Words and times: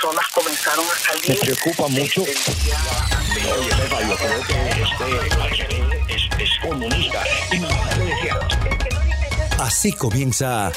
personas 0.00 0.28
comenzaron 0.28 0.84
a 0.84 0.98
salir. 0.98 1.28
Me 1.28 1.36
preocupa 1.36 1.88
mucho. 1.88 2.22
Oye, 2.22 2.30
yo 4.08 4.16
creo 4.16 4.42
que 4.46 4.54
este 4.82 6.14
es, 6.14 6.28
es 6.38 6.58
comunista. 6.60 7.24
Así 9.58 9.92
comienza 9.92 10.70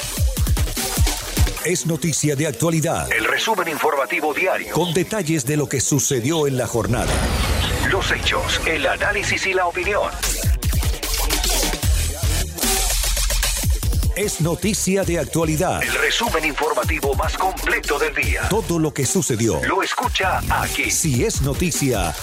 Es 1.63 1.85
Noticia 1.85 2.35
de 2.35 2.47
Actualidad. 2.47 3.11
El 3.11 3.25
resumen 3.25 3.67
informativo 3.67 4.33
diario. 4.33 4.73
Con 4.73 4.93
detalles 4.93 5.45
de 5.45 5.57
lo 5.57 5.69
que 5.69 5.81
sucedió 5.81 6.47
en 6.47 6.57
la 6.57 6.65
jornada. 6.65 7.13
Los 7.89 8.11
hechos, 8.11 8.59
el 8.65 8.87
análisis 8.87 9.45
y 9.45 9.53
la 9.53 9.67
opinión. 9.67 10.09
Es 14.15 14.41
Noticia 14.41 15.03
de 15.03 15.19
Actualidad. 15.19 15.81
El 15.81 15.93
resumen 15.93 16.43
informativo 16.43 17.15
más 17.15 17.37
completo 17.37 17.97
del 17.97 18.13
día. 18.13 18.41
Todo 18.49 18.77
lo 18.77 18.93
que 18.93 19.05
sucedió. 19.05 19.63
Lo 19.63 19.81
escucha 19.81 20.41
aquí. 20.49 20.91
Si 20.91 21.23
es 21.23 21.41
noticia, 21.41 22.13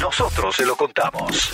Nosotros 0.00 0.56
se 0.56 0.64
lo 0.64 0.76
contamos. 0.76 1.52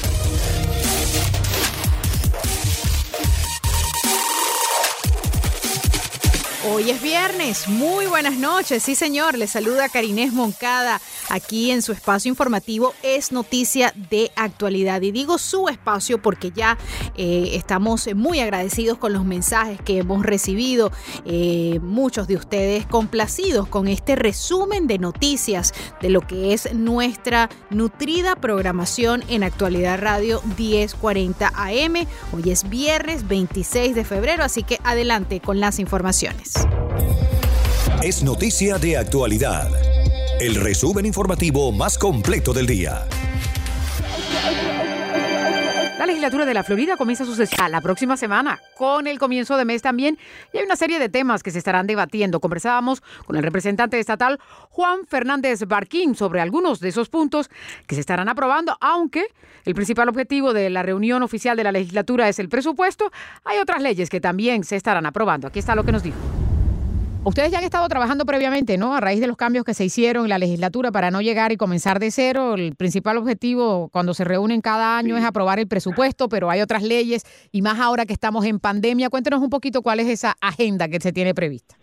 Hoy 6.64 6.90
es 6.90 7.02
viernes, 7.02 7.66
muy 7.66 8.06
buenas 8.06 8.34
noches, 8.34 8.84
sí 8.84 8.94
señor, 8.94 9.36
le 9.36 9.48
saluda 9.48 9.88
Karinés 9.88 10.32
Moncada 10.32 11.00
aquí 11.32 11.70
en 11.70 11.80
su 11.80 11.92
espacio 11.92 12.28
informativo 12.28 12.94
Es 13.02 13.32
Noticia 13.32 13.92
de 14.10 14.30
Actualidad 14.36 15.00
y 15.00 15.12
digo 15.12 15.38
su 15.38 15.68
espacio 15.68 16.20
porque 16.20 16.50
ya 16.50 16.76
eh, 17.16 17.52
estamos 17.54 18.08
muy 18.14 18.40
agradecidos 18.40 18.98
con 18.98 19.14
los 19.14 19.24
mensajes 19.24 19.80
que 19.80 19.98
hemos 19.98 20.24
recibido, 20.24 20.92
eh, 21.24 21.80
muchos 21.82 22.28
de 22.28 22.36
ustedes 22.36 22.86
complacidos 22.86 23.66
con 23.66 23.88
este 23.88 24.14
resumen 24.14 24.86
de 24.86 24.98
noticias 24.98 25.72
de 26.02 26.10
lo 26.10 26.20
que 26.20 26.52
es 26.52 26.74
nuestra 26.74 27.48
nutrida 27.70 28.36
programación 28.36 29.24
en 29.28 29.42
Actualidad 29.42 29.98
Radio 29.98 30.42
1040 30.58 31.50
AM. 31.54 32.06
Hoy 32.32 32.50
es 32.50 32.68
viernes 32.68 33.26
26 33.26 33.94
de 33.94 34.04
febrero, 34.04 34.44
así 34.44 34.62
que 34.62 34.78
adelante 34.84 35.40
con 35.40 35.60
las 35.60 35.78
informaciones. 35.78 36.52
es 38.02 38.22
noticia 38.22 38.78
de 38.78 38.96
actualidad. 38.96 39.70
El 40.42 40.56
resumen 40.56 41.06
informativo 41.06 41.70
más 41.70 41.96
completo 41.96 42.52
del 42.52 42.66
día. 42.66 43.06
La 45.96 46.04
legislatura 46.04 46.44
de 46.44 46.52
la 46.52 46.64
Florida 46.64 46.96
comienza 46.96 47.24
su 47.24 47.36
sesión 47.36 47.70
la 47.70 47.80
próxima 47.80 48.16
semana, 48.16 48.58
con 48.76 49.06
el 49.06 49.20
comienzo 49.20 49.56
de 49.56 49.64
mes 49.64 49.82
también, 49.82 50.18
y 50.52 50.58
hay 50.58 50.64
una 50.64 50.74
serie 50.74 50.98
de 50.98 51.08
temas 51.08 51.44
que 51.44 51.52
se 51.52 51.58
estarán 51.58 51.86
debatiendo. 51.86 52.40
Conversábamos 52.40 53.04
con 53.24 53.36
el 53.36 53.44
representante 53.44 54.00
estatal 54.00 54.40
Juan 54.70 55.06
Fernández 55.06 55.64
Barquín 55.68 56.16
sobre 56.16 56.40
algunos 56.40 56.80
de 56.80 56.88
esos 56.88 57.08
puntos 57.08 57.48
que 57.86 57.94
se 57.94 58.00
estarán 58.00 58.28
aprobando, 58.28 58.76
aunque 58.80 59.26
el 59.64 59.76
principal 59.76 60.08
objetivo 60.08 60.52
de 60.52 60.70
la 60.70 60.82
reunión 60.82 61.22
oficial 61.22 61.56
de 61.56 61.62
la 61.62 61.70
legislatura 61.70 62.28
es 62.28 62.40
el 62.40 62.48
presupuesto, 62.48 63.12
hay 63.44 63.58
otras 63.58 63.80
leyes 63.80 64.10
que 64.10 64.20
también 64.20 64.64
se 64.64 64.74
estarán 64.74 65.06
aprobando. 65.06 65.46
Aquí 65.46 65.60
está 65.60 65.76
lo 65.76 65.84
que 65.84 65.92
nos 65.92 66.02
dijo. 66.02 66.41
Ustedes 67.24 67.52
ya 67.52 67.58
han 67.58 67.64
estado 67.64 67.86
trabajando 67.86 68.24
previamente, 68.24 68.76
¿no? 68.76 68.96
A 68.96 69.00
raíz 69.00 69.20
de 69.20 69.28
los 69.28 69.36
cambios 69.36 69.64
que 69.64 69.74
se 69.74 69.84
hicieron 69.84 70.24
en 70.24 70.30
la 70.30 70.38
legislatura 70.38 70.90
para 70.90 71.12
no 71.12 71.20
llegar 71.20 71.52
y 71.52 71.56
comenzar 71.56 72.00
de 72.00 72.10
cero. 72.10 72.54
El 72.54 72.74
principal 72.74 73.16
objetivo 73.16 73.88
cuando 73.92 74.12
se 74.12 74.24
reúnen 74.24 74.60
cada 74.60 74.98
año 74.98 75.16
es 75.16 75.24
aprobar 75.24 75.60
el 75.60 75.68
presupuesto, 75.68 76.28
pero 76.28 76.50
hay 76.50 76.62
otras 76.62 76.82
leyes 76.82 77.22
y 77.52 77.62
más 77.62 77.78
ahora 77.78 78.06
que 78.06 78.12
estamos 78.12 78.44
en 78.44 78.58
pandemia. 78.58 79.08
Cuéntenos 79.08 79.40
un 79.40 79.50
poquito 79.50 79.82
cuál 79.82 80.00
es 80.00 80.08
esa 80.08 80.34
agenda 80.40 80.88
que 80.88 80.98
se 80.98 81.12
tiene 81.12 81.32
prevista. 81.32 81.76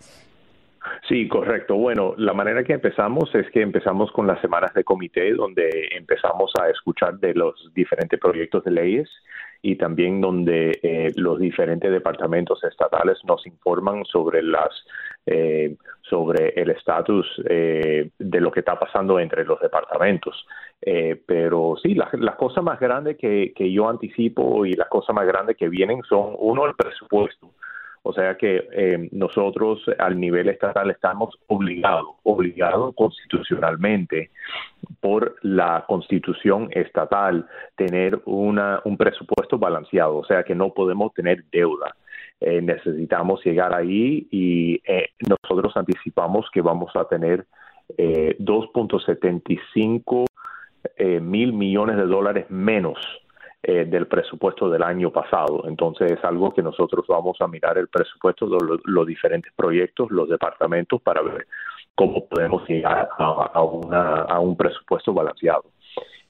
Sí, 1.07 1.29
correcto. 1.29 1.75
Bueno, 1.75 2.15
la 2.17 2.33
manera 2.33 2.63
que 2.65 2.73
empezamos 2.73 3.33
es 3.33 3.49
que 3.51 3.61
empezamos 3.61 4.11
con 4.11 4.27
las 4.27 4.41
semanas 4.41 4.73
de 4.73 4.83
comité, 4.83 5.33
donde 5.33 5.69
empezamos 5.91 6.51
a 6.61 6.69
escuchar 6.69 7.17
de 7.17 7.33
los 7.33 7.71
diferentes 7.73 8.19
proyectos 8.19 8.65
de 8.65 8.71
leyes 8.71 9.09
y 9.61 9.75
también 9.75 10.21
donde 10.21 10.79
eh, 10.83 11.11
los 11.15 11.39
diferentes 11.39 11.91
departamentos 11.91 12.63
estatales 12.63 13.17
nos 13.25 13.45
informan 13.45 14.05
sobre 14.05 14.41
las 14.41 14.69
eh, 15.25 15.75
sobre 16.01 16.49
el 16.55 16.71
estatus 16.71 17.27
eh, 17.47 18.09
de 18.17 18.41
lo 18.41 18.51
que 18.51 18.61
está 18.61 18.79
pasando 18.79 19.19
entre 19.19 19.45
los 19.45 19.59
departamentos. 19.59 20.45
Eh, 20.81 21.21
pero 21.25 21.75
sí, 21.81 21.93
las 21.93 22.13
la 22.13 22.35
cosas 22.35 22.63
más 22.63 22.79
grandes 22.79 23.17
que, 23.17 23.53
que 23.55 23.71
yo 23.71 23.89
anticipo 23.89 24.65
y 24.65 24.73
las 24.73 24.87
cosas 24.87 25.15
más 25.15 25.27
grandes 25.27 25.57
que 25.57 25.69
vienen 25.69 26.01
son, 26.03 26.35
uno, 26.37 26.65
el 26.65 26.75
presupuesto. 26.75 27.51
O 28.03 28.13
sea 28.13 28.37
que 28.37 28.67
eh, 28.71 29.09
nosotros 29.11 29.81
al 29.97 30.19
nivel 30.19 30.49
estatal 30.49 30.89
estamos 30.89 31.37
obligados, 31.47 32.15
obligados 32.23 32.95
constitucionalmente 32.95 34.31
por 35.01 35.35
la 35.41 35.83
constitución 35.87 36.69
estatal 36.71 37.45
tener 37.75 38.21
una, 38.25 38.81
un 38.85 38.95
presupuesto 38.97 39.57
balanceado, 39.57 40.17
o 40.17 40.25
sea 40.25 40.43
que 40.43 40.55
no 40.55 40.73
podemos 40.73 41.13
tener 41.13 41.43
deuda. 41.51 41.95
Eh, 42.41 42.61
necesitamos 42.61 43.43
llegar 43.43 43.73
ahí 43.75 44.27
y 44.31 44.81
eh, 44.85 45.09
nosotros 45.27 45.75
anticipamos 45.75 46.49
que 46.53 46.61
vamos 46.61 46.95
a 46.95 47.05
tener 47.05 47.45
eh, 47.97 48.37
2.75 48.39 50.25
eh, 50.97 51.19
mil 51.19 51.53
millones 51.53 51.97
de 51.97 52.05
dólares 52.05 52.45
menos 52.49 52.97
eh, 53.63 53.85
del 53.85 54.07
presupuesto 54.07 54.69
del 54.69 54.83
año 54.83 55.11
pasado. 55.11 55.63
Entonces 55.67 56.11
es 56.13 56.23
algo 56.23 56.53
que 56.53 56.61
nosotros 56.63 57.05
vamos 57.07 57.37
a 57.41 57.47
mirar 57.47 57.77
el 57.77 57.87
presupuesto 57.89 58.47
de 58.47 58.65
lo- 58.65 58.79
los 58.85 59.05
diferentes 59.07 59.51
proyectos, 59.53 60.09
los 60.11 60.29
departamentos, 60.29 61.01
para 61.01 61.21
ver 61.21 61.45
cómo 61.95 62.25
podemos 62.27 62.65
llegar 62.69 63.09
a, 63.17 63.61
una, 63.63 64.39
un 64.39 64.55
presupuesto 64.55 65.13
balanceado. 65.13 65.65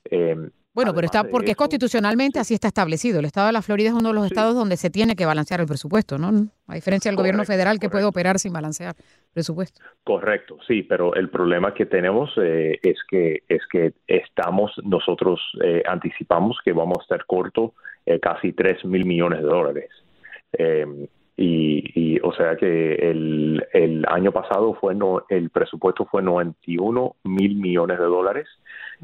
Eh, 0.05 0.49
Bueno, 0.79 0.95
pero 0.95 1.07
está 1.07 1.25
porque 1.25 1.51
es 1.51 1.57
constitucionalmente 1.57 2.39
así 2.39 2.53
está 2.53 2.69
establecido. 2.69 3.19
El 3.19 3.25
estado 3.25 3.47
de 3.47 3.51
la 3.53 3.61
Florida 3.61 3.89
es 3.89 3.95
uno 3.95 4.09
de 4.09 4.15
los 4.15 4.25
estados 4.25 4.55
donde 4.55 4.77
se 4.77 4.89
tiene 4.89 5.17
que 5.17 5.25
balancear 5.25 5.59
el 5.59 5.67
presupuesto, 5.67 6.17
¿no? 6.17 6.47
A 6.67 6.75
diferencia 6.75 7.11
del 7.11 7.17
gobierno 7.17 7.39
Correcto, 7.39 7.53
federal 7.53 7.79
que 7.81 7.89
puede 7.89 8.05
operar 8.05 8.39
sin 8.39 8.53
balancear 8.53 8.95
presupuesto. 9.33 9.81
Correcto, 10.05 10.57
sí, 10.65 10.83
pero 10.83 11.15
el 11.15 11.29
problema 11.29 11.73
que 11.73 11.85
tenemos 11.85 12.31
eh, 12.41 12.79
es 12.81 12.97
que 13.09 13.43
es 13.49 13.61
que 13.69 13.91
estamos 14.07 14.71
nosotros 14.85 15.41
eh, 15.61 15.83
anticipamos 15.85 16.57
que 16.63 16.71
vamos 16.71 16.99
a 16.99 17.01
estar 17.01 17.25
corto 17.25 17.73
eh, 18.05 18.21
casi 18.21 18.53
3 18.53 18.85
mil 18.85 19.03
millones 19.05 19.39
de 19.41 19.45
dólares. 19.45 19.89
Y, 21.41 21.85
y, 21.95 22.19
o 22.21 22.33
sea 22.33 22.57
que 22.57 22.95
el, 22.95 23.65
el 23.71 24.05
año 24.09 24.33
pasado 24.33 24.73
fue 24.73 24.93
no, 24.93 25.23
el 25.29 25.51
presupuesto 25.51 26.03
fue 26.03 26.21
91 26.21 27.15
mil 27.23 27.55
millones 27.55 27.97
de 27.97 28.03
dólares 28.03 28.49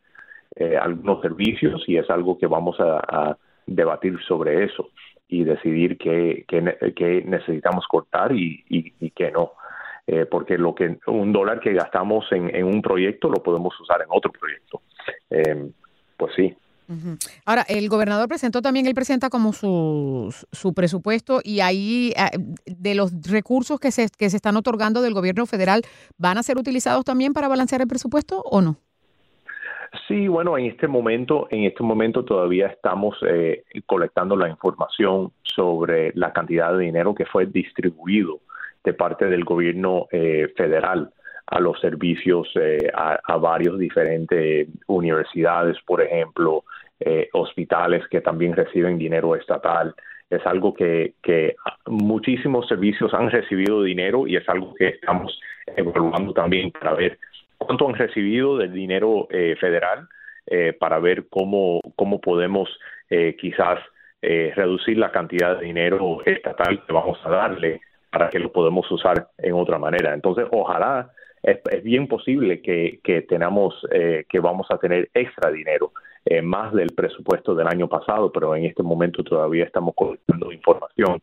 eh, 0.56 0.78
algunos 0.78 1.22
servicios 1.22 1.84
y 1.86 1.98
es 1.98 2.10
algo 2.10 2.40
que 2.40 2.48
vamos 2.48 2.76
a, 2.80 3.38
debatir 3.68 4.18
sobre 4.28 4.64
eso 4.64 4.90
y 5.28 5.44
decidir 5.44 6.00
qué, 6.00 6.44
qué, 6.48 6.76
qué 6.96 7.22
necesitamos 7.24 7.86
cortar 7.86 8.32
y, 8.32 8.66
y, 8.68 8.94
y 9.00 9.12
qué 9.12 9.30
no. 9.30 9.52
Eh, 10.10 10.26
porque 10.26 10.58
lo 10.58 10.74
que 10.74 11.00
un 11.08 11.34
dólar 11.34 11.60
que 11.60 11.74
gastamos 11.74 12.26
en, 12.32 12.56
en 12.56 12.66
un 12.66 12.82
proyecto 12.82 13.30
lo 13.30 13.44
podemos 13.44 13.78
usar 13.82 14.02
en 14.02 14.08
otro 14.10 14.32
proyecto. 14.32 14.82
Eh, 15.30 15.70
pues 16.16 16.34
sí. 16.34 16.56
Ahora, 17.46 17.66
el 17.68 17.90
gobernador 17.90 18.30
presentó 18.30 18.62
también, 18.62 18.86
él 18.86 18.94
presenta 18.94 19.30
como 19.30 19.52
su, 19.52 20.34
su 20.54 20.74
presupuesto 20.74 21.42
y 21.44 21.60
ahí 21.60 22.14
ah, 22.16 22.32
de 22.66 22.96
los 22.96 23.12
recursos 23.30 23.78
que 23.82 23.92
se, 23.92 24.08
que 24.18 24.30
se 24.30 24.38
están 24.38 24.56
otorgando 24.56 25.02
del 25.02 25.14
gobierno 25.14 25.46
federal, 25.46 25.82
¿van 26.18 26.38
a 26.38 26.44
ser 26.44 26.58
utilizados 26.58 27.04
también 27.04 27.34
para 27.34 27.50
balancear 27.50 27.82
el 27.82 27.88
presupuesto 27.88 28.42
o 28.42 28.62
no? 28.62 28.78
Sí, 30.08 30.30
bueno, 30.30 30.58
en 30.58 30.66
este 30.68 30.88
momento, 30.88 31.48
en 31.52 31.66
este 31.66 31.84
momento 31.84 32.24
todavía 32.24 32.68
estamos 32.68 33.18
eh, 33.28 33.66
colectando 33.86 34.38
la 34.38 34.48
información 34.48 35.34
sobre 35.44 36.14
la 36.16 36.32
cantidad 36.32 36.72
de 36.72 36.86
dinero 36.86 37.14
que 37.14 37.26
fue 37.26 37.46
distribuido 37.48 38.40
de 38.88 38.94
parte 38.94 39.26
del 39.26 39.44
gobierno 39.44 40.08
eh, 40.12 40.48
federal 40.56 41.10
a 41.48 41.60
los 41.60 41.78
servicios 41.82 42.48
eh, 42.56 42.90
a, 42.94 43.36
varios 43.36 43.78
diferentes 43.78 44.70
universidades, 44.88 45.78
por 45.86 46.02
ejemplo, 46.02 46.64
eh, 47.02 47.28
hospitales 47.34 48.08
que 48.10 48.22
también 48.22 48.56
reciben 48.56 48.98
dinero 48.98 49.36
estatal. 49.36 49.94
Es 50.30 50.46
algo 50.46 50.74
que, 50.74 51.16
que 51.22 51.56
muchísimos 51.86 52.68
servicios 52.68 53.14
han 53.14 53.30
recibido 53.30 53.84
dinero 53.84 54.26
y 54.26 54.38
es 54.38 54.48
algo 54.48 54.74
que 54.74 54.88
estamos 54.88 55.38
evaluando 55.76 56.34
también 56.34 56.72
para 56.72 56.94
ver 56.94 57.18
cuánto 57.58 57.90
han 57.90 57.96
recibido 57.96 58.58
del 58.58 58.72
dinero 58.72 59.28
eh, 59.30 59.58
federal 59.60 60.08
eh, 60.46 60.72
para 60.80 61.00
ver 61.00 61.28
cómo, 61.30 61.82
cómo 61.98 62.22
podemos 62.22 62.70
eh, 63.10 63.36
quizás 63.40 63.80
reducir 64.20 64.98
la 64.98 65.12
cantidad 65.12 65.58
de 65.58 65.68
dinero 65.68 66.20
estatal 66.26 66.84
que 66.86 66.92
vamos 66.92 67.20
a 67.24 67.30
darle 67.30 67.80
para 68.18 68.32
que 68.32 68.40
lo 68.40 68.52
podemos 68.52 68.90
usar 68.92 69.28
en 69.38 69.54
otra 69.54 69.78
manera. 69.78 70.12
Entonces, 70.12 70.48
ojalá 70.50 71.12
es, 71.44 71.84
bien 71.84 72.08
posible 72.08 72.64
que, 72.64 73.00
que 73.04 73.28
eh, 73.92 74.26
que 74.28 74.40
vamos 74.40 74.66
a 74.72 74.80
tener 74.80 75.12
extra 75.14 75.52
dinero, 75.52 75.92
eh, 76.26 76.42
más 76.42 76.74
del 76.74 76.96
presupuesto 76.96 77.54
del 77.54 77.68
año 77.68 77.88
pasado, 77.88 78.32
pero 78.32 78.56
en 78.56 78.66
este 78.66 78.82
momento 78.82 79.24
todavía 79.24 79.66
estamos 79.66 79.94
colectando 79.94 80.52
información. 80.52 81.22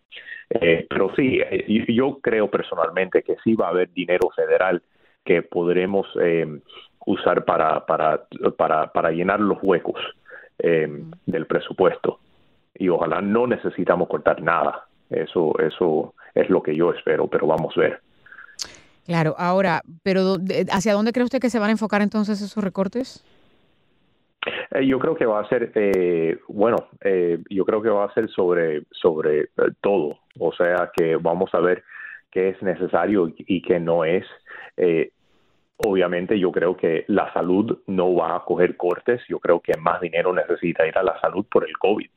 Eh, 0.50 0.86
pero 0.88 1.12
sí, 1.16 1.40
yo 1.88 2.20
creo 2.22 2.48
personalmente 2.48 3.24
que 3.24 3.34
sí 3.42 3.56
va 3.56 3.66
a 3.66 3.70
haber 3.70 3.92
dinero 3.92 4.30
federal 4.36 4.80
que 5.24 5.42
podremos 5.42 6.06
usar 7.06 7.44
para, 7.44 7.84
para, 7.86 8.22
para, 8.56 8.92
para 8.92 9.10
llenar 9.10 9.40
los 9.40 9.58
huecos 9.62 10.00
del 10.58 11.46
presupuesto. 11.46 12.20
Y 12.76 12.88
ojalá 12.88 13.20
no 13.20 13.48
necesitamos 13.48 14.06
cortar 14.06 14.40
nada. 14.40 14.84
Eso, 15.10 15.58
eso 15.58 16.14
es 16.34 16.50
lo 16.50 16.62
que 16.62 16.74
yo 16.74 16.92
espero, 16.92 17.26
pero 17.28 17.46
vamos 17.46 17.76
a 17.76 17.80
ver. 17.80 18.00
Claro, 19.06 19.34
ahora, 19.38 19.82
pero 20.02 20.36
¿hacia 20.70 20.94
dónde 20.94 21.12
cree 21.12 21.24
usted 21.24 21.40
que 21.40 21.50
se 21.50 21.58
van 21.58 21.68
a 21.68 21.72
enfocar 21.72 22.00
entonces 22.00 22.40
esos 22.40 22.64
recortes? 22.64 23.22
Eh, 24.70 24.86
yo 24.86 24.98
creo 24.98 25.14
que 25.14 25.26
va 25.26 25.40
a 25.40 25.48
ser, 25.48 25.72
eh, 25.74 26.38
bueno, 26.48 26.88
eh, 27.02 27.38
yo 27.50 27.64
creo 27.64 27.82
que 27.82 27.90
va 27.90 28.04
a 28.04 28.14
ser 28.14 28.28
sobre, 28.30 28.82
sobre 28.90 29.48
todo, 29.80 30.18
o 30.38 30.52
sea 30.52 30.90
que 30.94 31.16
vamos 31.16 31.54
a 31.54 31.60
ver 31.60 31.84
qué 32.30 32.50
es 32.50 32.62
necesario 32.62 33.32
y 33.36 33.62
qué 33.62 33.78
no 33.78 34.04
es. 34.04 34.24
obviamente 35.76 36.38
yo 36.38 36.50
creo 36.50 36.76
que 36.76 37.04
la 37.08 37.32
salud 37.32 37.78
no 37.86 38.14
va 38.14 38.36
a 38.36 38.44
coger 38.44 38.76
cortes, 38.76 39.20
yo 39.28 39.38
creo 39.38 39.60
que 39.60 39.76
más 39.76 40.00
dinero 40.00 40.32
necesita 40.32 40.86
ir 40.86 40.96
a 40.96 41.02
la 41.02 41.20
salud 41.20 41.44
por 41.50 41.68
el 41.68 41.76
COVID 41.78 42.08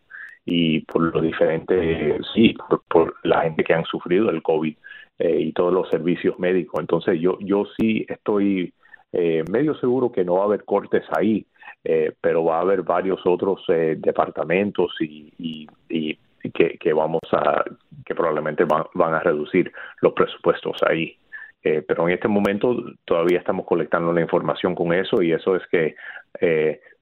y 0.49 0.79
por 0.81 1.13
lo 1.13 1.21
diferente, 1.21 2.17
sí, 2.33 2.55
por 2.87 3.15
la 3.23 3.41
gente 3.41 3.63
que 3.63 3.73
han 3.73 3.85
sufrido 3.85 4.29
el 4.29 4.41
COVID. 4.41 4.75
Eh, 5.19 5.39
y 5.39 5.51
todos 5.51 5.73
los 5.73 5.89
servicios 5.89 6.37
médicos. 6.37 6.79
Entonces 6.79 7.19
yo, 7.19 7.39
yo 7.39 7.65
sí 7.77 8.05
estoy 8.07 8.71
eh, 9.11 9.43
medio 9.49 9.73
seguro 9.79 10.11
que 10.11 10.23
no 10.23 10.35
va 10.35 10.41
a 10.41 10.45
haber 10.45 10.63
cortes 10.63 11.03
ahí, 11.17 11.47
eh, 11.83 12.13
pero 12.21 12.43
va 12.43 12.57
a 12.57 12.61
haber 12.61 12.83
varios 12.83 13.19
otros 13.25 13.63
departamentos 13.67 14.93
y, 14.99 15.33
y, 15.89 16.19
que, 16.53 16.77
que, 16.77 16.93
vamos 16.93 17.21
a, 17.31 17.63
que 18.05 18.13
probablemente 18.13 18.63
van, 18.63 18.83
van 18.93 19.15
a 19.15 19.19
reducir 19.19 19.71
los 20.01 20.13
presupuestos 20.13 20.77
ahí. 20.87 21.17
pero 21.61 22.07
en 22.07 22.13
este 22.13 22.27
momento 22.27 22.75
todavía 23.03 23.39
estamos 23.39 23.65
colectando 23.65 24.13
la 24.13 24.21
información 24.21 24.75
con 24.75 24.93
eso 24.93 25.21
y 25.21 25.31
eso 25.31 25.55
es 25.55 25.63
que 25.67 25.95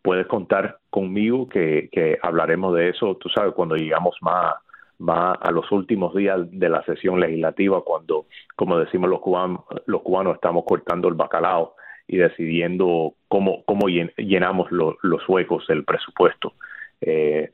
puedes 0.05 0.27
contar 0.27 0.77
conmigo 0.91 1.49
que, 1.49 1.89
hablaremos 2.21 2.75
de 2.75 2.89
eso, 2.89 3.15
tú 3.15 3.27
sabes, 3.29 3.55
cuando 3.55 3.75
llegamos 3.75 4.15
más 4.21 4.53
a 5.41 5.51
los 5.51 5.69
últimos 5.71 6.13
días 6.13 6.39
de 6.51 6.69
la 6.69 6.83
sesión 6.83 7.19
legislativa 7.19 7.83
cuando, 7.83 8.27
como 8.55 8.77
decimos 8.77 9.09
los 9.09 9.19
cubanos, 9.19 9.61
los 9.87 10.03
cubanos 10.03 10.35
estamos 10.35 10.63
cortando 10.63 11.07
el 11.07 11.15
bacalao 11.15 11.73
y 12.07 12.17
decidiendo 12.17 13.15
cómo, 13.27 13.63
llenamos 14.15 14.71
los 14.71 15.27
huecos 15.27 15.65
del 15.67 15.83
presupuesto. 15.83 16.53
Eh, 17.01 17.49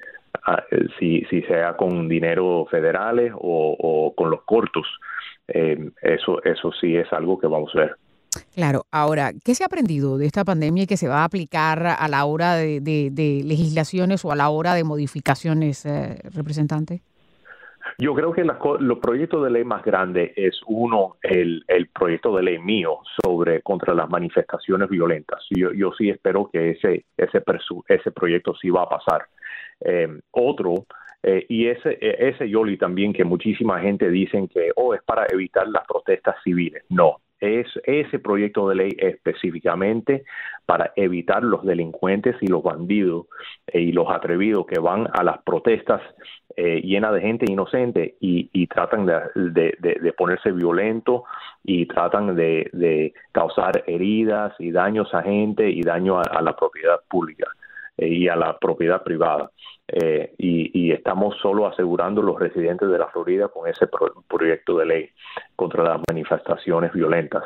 si, 1.00 1.24
si 1.30 1.42
sea 1.44 1.78
con 1.78 2.10
dinero 2.10 2.68
federales 2.70 3.32
o, 3.34 4.14
con 4.14 4.30
los 4.30 4.42
cortos, 4.44 4.86
eh, 5.48 5.90
eso, 6.02 6.44
eso 6.44 6.74
sí 6.74 6.98
es 6.98 7.12
algo 7.14 7.40
que 7.40 7.48
vamos 7.48 7.74
a 7.76 7.80
ver. 7.80 7.96
Claro, 8.54 8.84
ahora, 8.92 9.32
¿qué 9.44 9.56
se 9.56 9.64
ha 9.64 9.68
aprendido 9.68 10.18
de 10.18 10.26
esta 10.26 10.44
pandemia 10.44 10.84
y 10.84 10.88
que 10.88 10.98
se 10.98 11.08
va 11.08 11.20
a 11.20 11.24
aplicar 11.26 11.86
a 11.86 12.08
la 12.08 12.26
hora 12.26 12.56
de, 12.56 13.42
legislaciones 13.46 14.24
o 14.26 14.32
a 14.32 14.36
la 14.36 14.50
hora 14.50 14.74
de 14.74 14.84
modificaciones, 14.84 15.86
eh, 15.86 16.18
representante? 16.34 17.02
Yo 17.98 18.14
creo 18.16 18.32
que 18.32 18.44
los 18.44 19.00
proyectos 19.00 19.44
de 19.44 19.52
ley 19.52 19.64
más 19.64 19.84
grandes 19.84 20.32
es 20.36 20.60
uno, 20.66 21.18
el, 21.22 21.64
proyecto 21.94 22.36
de 22.36 22.44
ley 22.44 22.60
mío 22.60 23.00
sobre 23.24 23.62
contra 23.62 23.94
las 23.94 24.10
manifestaciones 24.10 24.90
violentas. 24.90 25.44
Yo, 25.50 25.72
yo 25.74 25.92
sí 25.98 26.10
espero 26.10 26.50
que 26.52 26.72
ese, 26.72 27.06
ese, 27.18 27.44
ese 27.88 28.12
proyecto 28.12 28.56
sí 28.56 28.70
va 28.70 28.84
a 28.84 28.90
pasar. 28.90 29.26
Eh, 29.82 30.20
otro, 30.32 30.86
eh, 31.24 31.46
y 31.50 31.68
ese, 31.68 31.98
ese 32.02 32.50
Yoli 32.50 32.78
también 32.78 33.14
que 33.14 33.24
muchísima 33.24 33.80
gente 33.80 34.10
dicen 34.10 34.48
que 34.48 34.72
oh, 34.76 34.94
es 34.94 35.04
para 35.04 35.28
evitar 35.32 35.68
las 35.68 35.86
protestas 35.86 36.36
civiles. 36.44 36.84
No, 36.90 37.18
es 37.42 37.68
ese 37.84 38.20
proyecto 38.20 38.70
de 38.70 38.76
ley 38.76 38.92
específicamente 38.98 40.24
para 40.66 40.94
evitar 40.96 41.44
los 41.44 41.64
delincuentes 41.66 42.36
y 42.40 42.48
los 42.48 42.64
bandidos 42.64 43.26
eh, 43.68 43.82
y 43.82 43.92
los 43.92 44.10
atrevidos 44.10 44.66
que 44.68 44.80
van 44.80 45.10
a 45.12 45.24
las 45.24 45.42
protestas 45.44 46.02
eh, 46.56 46.82
llenas 46.82 47.14
de 47.14 47.22
gente 47.22 47.46
inocente 47.52 48.16
y, 48.20 48.68
tratan 48.68 49.06
de, 49.06 50.14
ponerse 50.18 50.52
violentos 50.52 51.24
y 51.64 51.88
tratan 51.88 52.36
de, 52.36 53.14
causar 53.32 53.84
heridas 53.88 54.54
y 54.60 54.72
daños 54.72 55.14
a 55.14 55.24
gente 55.24 55.70
y 55.70 55.82
daño 55.82 56.20
a 56.20 56.42
la 56.42 56.56
propiedad 56.56 57.00
pública. 57.10 57.48
Eh, 58.02 58.08
y 58.08 58.28
a 58.28 58.36
la 58.36 58.58
propiedad 58.58 59.04
privada. 59.04 59.52
Eh, 59.94 60.34
y, 60.38 60.92
estamos 60.92 61.36
solo 61.42 61.68
asegurando 61.68 62.22
los 62.22 62.40
residentes 62.40 62.90
de 62.90 62.98
la 62.98 63.08
Florida 63.08 63.50
con 63.50 63.68
ese 63.68 63.88
proyecto 64.28 64.78
de 64.78 64.86
ley 64.86 65.10
contra 65.56 65.84
las 65.84 66.02
manifestaciones 66.08 66.94
violentas. 66.94 67.44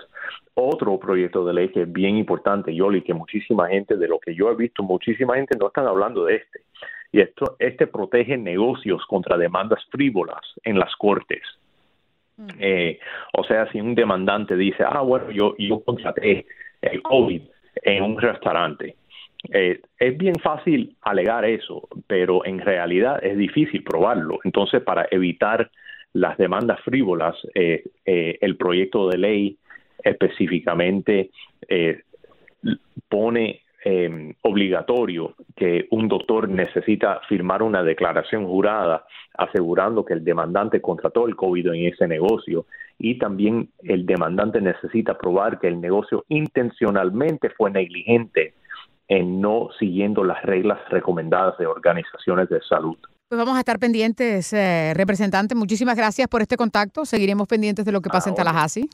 Otro 0.54 1.00
proyecto 1.00 1.46
de 1.46 1.54
ley 1.54 1.70
que 1.70 1.84
es 1.84 1.92
bien 1.92 2.18
importante, 2.18 2.76
Yoli, 2.76 3.02
que 3.02 3.14
muchísima 3.14 3.68
gente, 3.70 3.98
de 3.98 4.08
lo 4.08 4.20
que 4.20 4.36
yo 4.36 4.52
he 4.52 4.56
visto, 4.56 4.84
muchísima 4.84 5.36
gente 5.36 5.58
no 5.58 5.68
están 5.68 5.88
hablando 5.88 6.26
de 6.26 6.36
este. 6.36 6.62
Y 7.12 7.22
esto, 7.22 7.56
este 7.60 7.88
protege 7.88 8.38
negocios 8.38 9.04
contra 9.08 9.38
demandas 9.38 9.84
frívolas 9.90 10.42
en 10.64 10.78
las 10.78 10.96
cortes. 10.98 11.42
Mm. 12.38 12.48
Eh, 12.60 13.00
o 13.34 13.44
sea, 13.44 13.72
si 13.72 13.82
un 13.82 13.96
demandante 13.96 14.56
dice, 14.56 14.84
ah, 14.88 15.02
bueno, 15.02 15.32
yo, 15.32 15.56
yo 15.58 15.80
contraté 15.80 16.46
el 16.82 17.02
COVID 17.02 17.42
en 17.84 18.04
un 18.04 18.20
restaurante 18.20 18.96
eh, 19.54 19.82
es 20.00 20.18
bien 20.18 20.36
fácil 20.36 20.96
alegar 21.02 21.46
eso, 21.46 21.88
pero 22.08 22.46
en 22.46 22.60
realidad 22.60 23.24
es 23.24 23.38
difícil 23.38 23.84
probarlo. 23.84 24.40
Entonces, 24.44 24.82
para 24.82 25.08
evitar 25.12 25.70
las 26.14 26.38
demandas 26.38 26.80
frívolas, 26.82 27.36
eh, 27.54 27.84
eh, 28.06 28.38
el 28.42 28.58
proyecto 28.58 29.10
de 29.10 29.18
ley 29.18 29.58
específicamente 30.04 31.32
pone 33.10 33.62
obligatorio 34.42 35.36
que 35.56 35.88
un 35.92 36.08
doctor 36.08 36.50
necesita 36.50 37.22
firmar 37.28 37.62
una 37.62 37.84
declaración 37.84 38.48
jurada 38.48 39.06
asegurando 39.38 40.04
que 40.04 40.14
el 40.14 40.24
demandante 40.24 40.82
contrató 40.82 41.28
el 41.28 41.36
COVID 41.36 41.68
en 41.68 41.94
ese 41.94 42.08
negocio 42.08 42.66
y 42.98 43.20
también 43.20 43.70
el 43.84 44.06
demandante 44.06 44.60
necesita 44.60 45.18
probar 45.18 45.60
que 45.60 45.68
el 45.68 45.80
negocio 45.80 46.26
intencionalmente 46.30 47.50
fue 47.52 47.70
negligente 47.70 48.54
en 49.08 49.42
no 49.42 49.70
siguiendo 49.80 50.24
las 50.24 50.42
reglas 50.44 50.80
recomendadas 50.90 51.58
de 51.58 51.68
organizaciones 51.68 52.50
de 52.50 52.62
salud. 52.62 52.98
Pues 53.28 53.40
vamos 53.40 53.56
a 53.56 53.60
estar 53.60 53.80
pendientes, 53.80 54.54
eh, 54.54 54.94
representante. 54.96 55.56
Muchísimas 55.56 55.98
gracias 55.98 56.28
por 56.28 56.42
este 56.42 56.58
contacto. 56.58 57.06
Seguiremos 57.06 57.48
pendientes 57.48 57.86
de 57.86 57.92
lo 57.92 58.02
que 58.02 58.10
pasa 58.10 58.30
en 58.30 58.36
Tallahassee. 58.36 58.90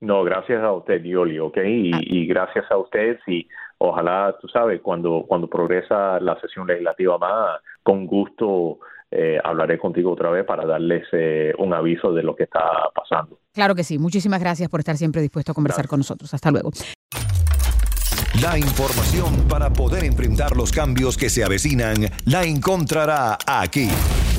No, 0.00 0.24
gracias 0.24 0.62
a 0.62 0.72
usted, 0.72 1.02
Yoli, 1.02 1.38
¿ok? 1.38 1.58
Y, 1.58 1.92
ah. 1.92 2.00
y, 2.00 2.26
gracias 2.26 2.64
a 2.70 2.76
usted 2.78 3.18
y 3.26 3.46
ojalá, 3.78 4.34
tú 4.40 4.48
sabes, 4.48 4.80
cuando, 4.80 5.24
cuando 5.28 5.48
progresa 5.48 6.18
la 6.20 6.40
sesión 6.40 6.66
legislativa 6.66 7.18
más, 7.18 7.60
con 7.82 8.06
gusto 8.06 8.78
eh, 9.10 9.38
hablaré 9.42 9.78
contigo 9.78 10.12
otra 10.12 10.30
vez 10.30 10.44
para 10.44 10.64
darles 10.64 11.06
eh, 11.12 11.52
un 11.58 11.74
aviso 11.74 12.12
de 12.12 12.22
lo 12.22 12.36
que 12.36 12.44
está 12.44 12.62
pasando. 12.94 13.38
Claro 13.52 13.74
que 13.74 13.82
sí. 13.82 13.98
Muchísimas 13.98 14.40
gracias 14.40 14.68
por 14.68 14.80
estar 14.80 14.96
siempre 14.96 15.20
dispuesto 15.20 15.52
a 15.52 15.54
conversar 15.54 15.88
con 15.88 15.98
nosotros. 15.98 16.32
Hasta 16.32 16.50
luego. 16.50 16.70
La 18.38 18.56
información 18.56 19.34
para 19.48 19.70
poder 19.72 20.04
enfrentar 20.04 20.56
los 20.56 20.70
cambios 20.70 21.16
que 21.16 21.28
se 21.28 21.44
avecinan 21.44 22.10
la 22.24 22.44
encontrará 22.44 23.36
aquí 23.46 23.90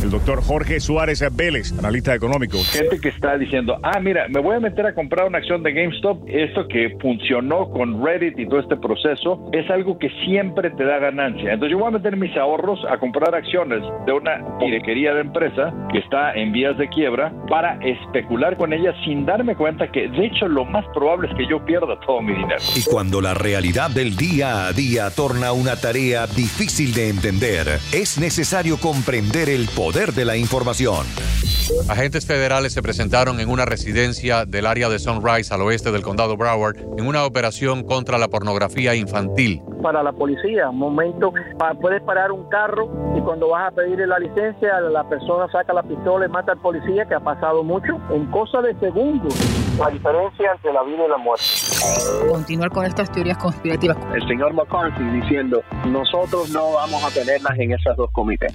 el 0.03 0.09
doctor 0.09 0.41
Jorge 0.41 0.79
Suárez 0.79 1.23
Vélez, 1.35 1.71
analista 1.77 2.15
económico. 2.15 2.57
Gente 2.71 2.99
que 2.99 3.09
está 3.09 3.37
diciendo, 3.37 3.77
ah, 3.83 3.99
mira, 3.99 4.27
me 4.29 4.39
voy 4.39 4.55
a 4.55 4.59
meter 4.59 4.85
a 4.85 4.95
comprar 4.95 5.27
una 5.27 5.37
acción 5.37 5.61
de 5.63 5.73
GameStop. 5.73 6.27
Esto 6.27 6.67
que 6.67 6.97
funcionó 6.99 7.69
con 7.69 8.03
Reddit 8.03 8.39
y 8.39 8.47
todo 8.47 8.59
este 8.59 8.77
proceso 8.77 9.49
es 9.51 9.69
algo 9.69 9.99
que 9.99 10.09
siempre 10.25 10.71
te 10.71 10.85
da 10.85 10.97
ganancia. 10.97 11.53
Entonces 11.53 11.71
yo 11.71 11.79
voy 11.79 11.89
a 11.89 11.91
meter 11.91 12.17
mis 12.17 12.35
ahorros 12.35 12.79
a 12.89 12.97
comprar 12.97 13.35
acciones 13.35 13.81
de 14.05 14.13
una 14.13 14.57
pirequería 14.59 15.13
de 15.13 15.21
empresa 15.21 15.73
que 15.91 15.99
está 15.99 16.33
en 16.33 16.51
vías 16.51 16.77
de 16.77 16.89
quiebra 16.89 17.31
para 17.47 17.77
especular 17.85 18.57
con 18.57 18.73
ella 18.73 18.93
sin 19.05 19.25
darme 19.25 19.55
cuenta 19.55 19.91
que 19.91 20.07
de 20.07 20.25
hecho 20.25 20.47
lo 20.47 20.65
más 20.65 20.85
probable 20.93 21.29
es 21.29 21.35
que 21.35 21.47
yo 21.47 21.63
pierda 21.63 21.99
todo 22.05 22.21
mi 22.21 22.33
dinero. 22.33 22.59
Y 22.75 22.83
cuando 22.83 23.21
la 23.21 23.33
realidad 23.33 23.91
del 23.91 24.15
día 24.15 24.67
a 24.67 24.73
día 24.73 25.09
torna 25.11 25.51
una 25.51 25.75
tarea 25.75 26.25
difícil 26.27 26.93
de 26.93 27.09
entender, 27.09 27.67
es 27.93 28.17
necesario 28.17 28.77
comprender 28.77 29.49
el 29.49 29.67
poder 29.67 29.90
poder 29.91 30.13
de 30.13 30.23
la 30.23 30.37
información. 30.37 31.05
Agentes 31.89 32.25
federales 32.25 32.71
se 32.71 32.81
presentaron 32.81 33.41
en 33.41 33.49
una 33.49 33.65
residencia 33.65 34.45
del 34.45 34.65
área 34.65 34.87
de 34.87 34.99
Sunrise 34.99 35.53
al 35.53 35.61
oeste 35.63 35.91
del 35.91 36.01
condado 36.01 36.37
Broward 36.37 36.77
en 36.97 37.05
una 37.05 37.25
operación 37.25 37.83
contra 37.83 38.17
la 38.17 38.29
pornografía 38.29 38.95
infantil. 38.95 39.61
Para 39.83 40.01
la 40.01 40.13
policía, 40.13 40.69
un 40.69 40.77
momento, 40.77 41.33
puedes 41.81 42.01
parar 42.03 42.31
un 42.31 42.47
carro 42.47 42.89
y 43.17 43.21
cuando 43.21 43.49
vas 43.49 43.69
a 43.69 43.75
pedirle 43.75 44.07
la 44.07 44.19
licencia, 44.19 44.79
la 44.79 45.09
persona 45.09 45.51
saca 45.51 45.73
la 45.73 45.83
pistola 45.83 46.25
y 46.25 46.29
mata 46.29 46.53
al 46.53 46.59
policía, 46.59 47.05
que 47.05 47.15
ha 47.15 47.19
pasado 47.19 47.61
mucho, 47.61 47.99
en 48.13 48.27
cosa 48.27 48.61
de 48.61 48.73
segundos. 48.79 49.33
La 49.77 49.89
diferencia 49.89 50.53
entre 50.53 50.71
la 50.71 50.83
vida 50.83 51.05
y 51.05 51.09
la 51.09 51.17
muerte. 51.17 51.43
continuar 52.29 52.69
con 52.69 52.85
estas 52.85 53.11
teorías 53.11 53.37
conspirativas. 53.37 53.97
El 54.13 54.25
señor 54.25 54.53
McCarthy 54.53 55.03
diciendo, 55.21 55.61
nosotros 55.87 56.49
no 56.51 56.73
vamos 56.73 57.03
a 57.03 57.09
tenerlas 57.09 57.59
en 57.59 57.73
esas 57.73 57.97
dos 57.97 58.09
comités. 58.11 58.53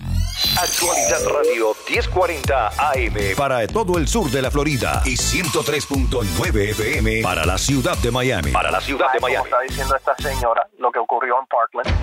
Actualidad 0.59 1.19
Radio 1.27 1.77
1040 1.87 2.69
AM 2.69 3.37
para 3.37 3.67
todo 3.67 3.99
el 3.99 4.09
sur 4.09 4.31
de 4.31 4.41
la 4.41 4.51
Florida 4.51 5.03
y 5.05 5.11
103.9 5.11 6.71
FM 6.71 7.21
para 7.23 7.45
la 7.45 7.59
ciudad 7.59 7.99
de 7.99 8.11
Miami. 8.11 8.53
Para 8.53 8.71
la 8.71 8.81
ciudad 8.81 9.13
de 9.13 9.19
Como 9.19 9.29
Miami. 9.29 9.45
está 9.45 9.61
diciendo 9.61 9.95
esta 9.95 10.15
señora, 10.17 10.67
lo 10.79 10.91
que 10.91 10.99
ocurrió 10.99 11.35
en 11.39 11.47
Parkland. 11.47 11.95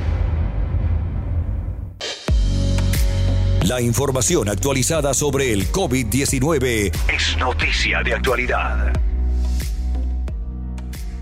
La 3.64 3.82
información 3.82 4.48
actualizada 4.48 5.16
sobre 5.16 5.52
el 5.52 5.72
COVID-19 5.72 6.92
es 7.12 7.38
noticia 7.38 8.04
de 8.04 8.14
actualidad. 8.14 8.94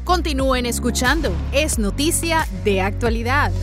Continúen 0.04 0.66
escuchando. 0.66 1.32
Es 1.54 1.80
noticia 1.80 2.46
de 2.66 2.82
actualidad. 2.82 3.54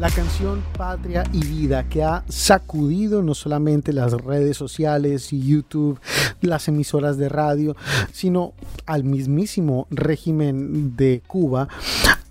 La 0.00 0.08
canción 0.08 0.62
Patria 0.78 1.24
y 1.30 1.44
Vida 1.44 1.86
que 1.86 2.02
ha 2.02 2.24
sacudido 2.26 3.22
no 3.22 3.34
solamente 3.34 3.92
las 3.92 4.12
redes 4.12 4.56
sociales 4.56 5.30
y 5.30 5.46
YouTube, 5.46 6.00
las 6.40 6.68
emisoras 6.68 7.18
de 7.18 7.28
radio, 7.28 7.76
sino 8.10 8.54
al 8.86 9.04
mismísimo 9.04 9.86
régimen 9.90 10.96
de 10.96 11.20
Cuba, 11.26 11.68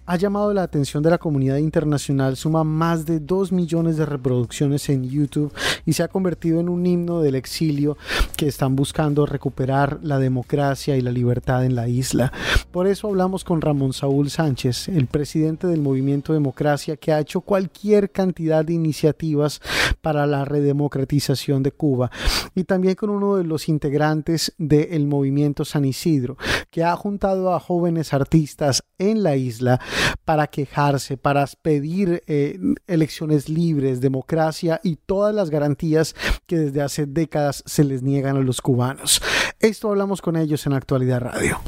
ha 0.09 0.15
llamado 0.15 0.55
la 0.55 0.63
atención 0.63 1.03
de 1.03 1.11
la 1.11 1.19
comunidad 1.19 1.57
internacional, 1.57 2.35
suma 2.35 2.63
más 2.63 3.05
de 3.05 3.19
2 3.19 3.51
millones 3.51 3.95
de 3.95 4.07
reproducciones 4.07 4.89
en 4.89 5.07
YouTube 5.07 5.53
y 5.85 5.93
se 5.93 6.01
ha 6.01 6.07
convertido 6.07 6.59
en 6.59 6.67
un 6.67 6.83
himno 6.87 7.21
del 7.21 7.35
exilio 7.35 7.95
que 8.35 8.47
están 8.47 8.75
buscando 8.75 9.27
recuperar 9.27 9.99
la 10.01 10.17
democracia 10.17 10.97
y 10.97 11.01
la 11.01 11.11
libertad 11.11 11.63
en 11.63 11.75
la 11.75 11.87
isla. 11.87 12.33
Por 12.71 12.87
eso 12.87 13.07
hablamos 13.07 13.43
con 13.43 13.61
Ramón 13.61 13.93
Saúl 13.93 14.31
Sánchez, 14.31 14.87
el 14.87 15.05
presidente 15.05 15.67
del 15.67 15.81
Movimiento 15.81 16.33
Democracia, 16.33 16.97
que 16.97 17.13
ha 17.13 17.19
hecho 17.19 17.41
cualquier 17.41 18.09
cantidad 18.09 18.65
de 18.65 18.73
iniciativas 18.73 19.61
para 20.01 20.25
la 20.25 20.43
redemocratización 20.43 21.61
de 21.61 21.71
Cuba, 21.71 22.09
y 22.55 22.63
también 22.63 22.95
con 22.95 23.11
uno 23.11 23.35
de 23.35 23.43
los 23.43 23.69
integrantes 23.69 24.55
del 24.57 25.05
Movimiento 25.05 25.65
San 25.65 25.85
Isidro, 25.85 26.35
que 26.71 26.83
ha 26.83 26.95
juntado 26.95 27.53
a 27.53 27.59
jóvenes 27.59 28.11
artistas 28.11 28.81
en 28.97 29.21
la 29.21 29.35
isla 29.35 29.79
para 30.25 30.47
quejarse, 30.47 31.17
para 31.17 31.45
pedir 31.61 32.23
eh, 32.27 32.59
elecciones 32.87 33.49
libres, 33.49 34.01
democracia 34.01 34.79
y 34.83 34.95
todas 34.95 35.33
las 35.33 35.49
garantías 35.49 36.15
que 36.45 36.57
desde 36.57 36.81
hace 36.81 37.05
décadas 37.05 37.63
se 37.65 37.83
les 37.83 38.01
niegan 38.01 38.37
a 38.37 38.41
los 38.41 38.61
cubanos. 38.61 39.21
Esto 39.59 39.89
hablamos 39.89 40.21
con 40.21 40.35
ellos 40.35 40.65
en 40.65 40.73
Actualidad 40.73 41.21
Radio. 41.21 41.61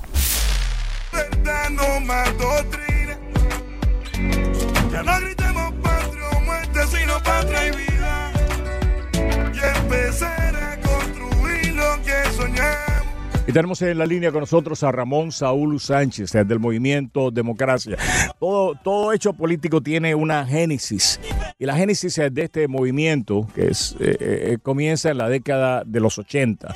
Y 13.51 13.53
tenemos 13.53 13.81
en 13.81 13.97
la 13.97 14.05
línea 14.05 14.31
con 14.31 14.39
nosotros 14.39 14.81
a 14.81 14.93
Ramón 14.93 15.33
Saúl 15.33 15.77
Sánchez, 15.77 16.33
eh, 16.35 16.45
del 16.45 16.57
movimiento 16.57 17.31
Democracia. 17.31 17.97
Todo, 18.39 18.75
todo 18.81 19.11
hecho 19.11 19.33
político 19.33 19.81
tiene 19.81 20.15
una 20.15 20.45
génesis. 20.45 21.19
Y 21.59 21.65
la 21.65 21.75
génesis 21.75 22.17
eh, 22.19 22.29
de 22.29 22.43
este 22.43 22.69
movimiento, 22.69 23.49
que 23.53 23.67
es, 23.67 23.97
eh, 23.99 24.15
eh, 24.21 24.57
comienza 24.63 25.11
en 25.11 25.17
la 25.17 25.27
década 25.27 25.83
de 25.85 25.99
los 25.99 26.17
80. 26.17 26.73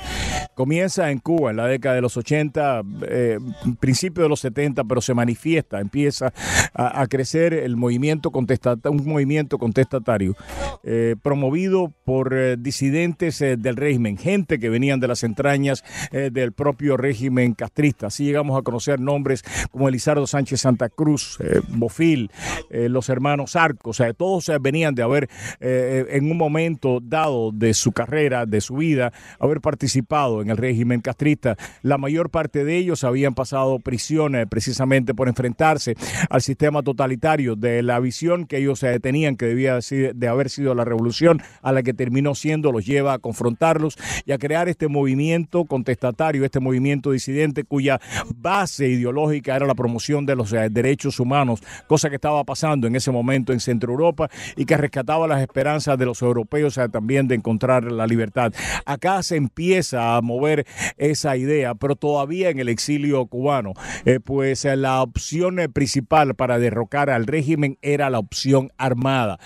Comienza 0.56 1.10
en 1.10 1.18
Cuba 1.18 1.50
en 1.50 1.58
la 1.58 1.66
década 1.66 1.96
de 1.96 2.00
los 2.00 2.16
80, 2.16 2.80
eh, 3.08 3.38
principio 3.78 4.22
de 4.22 4.30
los 4.30 4.40
70, 4.40 4.84
pero 4.84 5.02
se 5.02 5.12
manifiesta, 5.12 5.80
empieza 5.80 6.32
a, 6.72 7.06
crecer 7.08 7.52
el 7.52 7.76
movimiento 7.76 8.30
contestatario, 8.30 8.98
un 8.98 9.06
movimiento 9.06 9.58
contestatario 9.58 10.34
eh, 10.82 11.14
promovido 11.22 11.92
por 12.04 12.32
eh, 12.34 12.56
disidentes 12.58 13.42
eh, 13.42 13.58
del 13.58 13.76
régimen, 13.76 14.16
gente 14.16 14.58
que 14.58 14.70
venían 14.70 14.98
de 14.98 15.08
las 15.08 15.24
entrañas 15.24 15.84
eh, 16.10 16.30
del 16.32 16.52
propio 16.66 16.96
régimen 16.96 17.54
castrista. 17.54 18.08
Así 18.08 18.24
llegamos 18.24 18.58
a 18.58 18.62
conocer 18.62 18.98
nombres 18.98 19.44
como 19.70 19.88
Elizardo 19.88 20.26
Sánchez 20.26 20.62
Santa 20.62 20.88
Cruz, 20.88 21.38
eh, 21.38 21.60
Bofil, 21.68 22.28
eh, 22.70 22.88
los 22.88 23.08
hermanos 23.08 23.54
Arcos, 23.54 23.90
o 23.90 23.92
sea, 23.92 24.12
todos 24.12 24.48
eh, 24.48 24.58
venían 24.60 24.96
de 24.96 25.04
haber 25.04 25.28
eh, 25.60 26.06
en 26.10 26.28
un 26.28 26.36
momento 26.36 26.98
dado 27.00 27.52
de 27.52 27.72
su 27.72 27.92
carrera, 27.92 28.46
de 28.46 28.60
su 28.60 28.74
vida, 28.74 29.12
haber 29.38 29.60
participado 29.60 30.42
en 30.42 30.50
el 30.50 30.56
régimen 30.56 31.00
castrista. 31.00 31.56
La 31.82 31.98
mayor 31.98 32.30
parte 32.30 32.64
de 32.64 32.76
ellos 32.76 33.04
habían 33.04 33.34
pasado 33.34 33.78
prisiones 33.78 34.48
precisamente 34.48 35.14
por 35.14 35.28
enfrentarse 35.28 35.94
al 36.30 36.42
sistema 36.42 36.82
totalitario 36.82 37.54
de 37.54 37.84
la 37.84 38.00
visión 38.00 38.46
que 38.46 38.58
ellos 38.58 38.82
eh, 38.82 38.98
tenían 38.98 39.36
que 39.36 39.46
debía 39.46 39.78
de 39.78 40.28
haber 40.28 40.50
sido 40.50 40.74
la 40.74 40.84
revolución 40.84 41.40
a 41.62 41.70
la 41.70 41.84
que 41.84 41.94
terminó 41.94 42.34
siendo, 42.34 42.72
los 42.72 42.84
lleva 42.84 43.12
a 43.12 43.18
confrontarlos 43.20 43.96
y 44.24 44.32
a 44.32 44.38
crear 44.38 44.68
este 44.68 44.88
movimiento 44.88 45.64
contestatario, 45.64 46.44
este 46.44 46.55
movimiento 46.60 47.12
disidente 47.12 47.64
cuya 47.64 48.00
base 48.34 48.88
ideológica 48.88 49.56
era 49.56 49.66
la 49.66 49.74
promoción 49.74 50.26
de 50.26 50.36
los 50.36 50.52
eh, 50.52 50.68
derechos 50.70 51.20
humanos, 51.20 51.60
cosa 51.86 52.08
que 52.08 52.16
estaba 52.16 52.44
pasando 52.44 52.86
en 52.86 52.96
ese 52.96 53.10
momento 53.10 53.52
en 53.52 53.60
Centro 53.60 53.92
Europa 53.92 54.28
y 54.56 54.64
que 54.64 54.76
rescataba 54.76 55.26
las 55.26 55.40
esperanzas 55.40 55.98
de 55.98 56.06
los 56.06 56.22
europeos 56.22 56.78
eh, 56.78 56.88
también 56.88 57.28
de 57.28 57.34
encontrar 57.34 57.90
la 57.90 58.06
libertad. 58.06 58.52
Acá 58.84 59.22
se 59.22 59.36
empieza 59.36 60.16
a 60.16 60.22
mover 60.22 60.66
esa 60.96 61.36
idea, 61.36 61.74
pero 61.74 61.96
todavía 61.96 62.50
en 62.50 62.58
el 62.58 62.68
exilio 62.68 63.26
cubano, 63.26 63.74
eh, 64.04 64.20
pues 64.20 64.64
la 64.64 65.02
opción 65.02 65.56
principal 65.72 66.34
para 66.34 66.58
derrocar 66.58 67.10
al 67.10 67.26
régimen 67.26 67.78
era 67.82 68.10
la 68.10 68.18
opción 68.18 68.70
armada. 68.78 69.38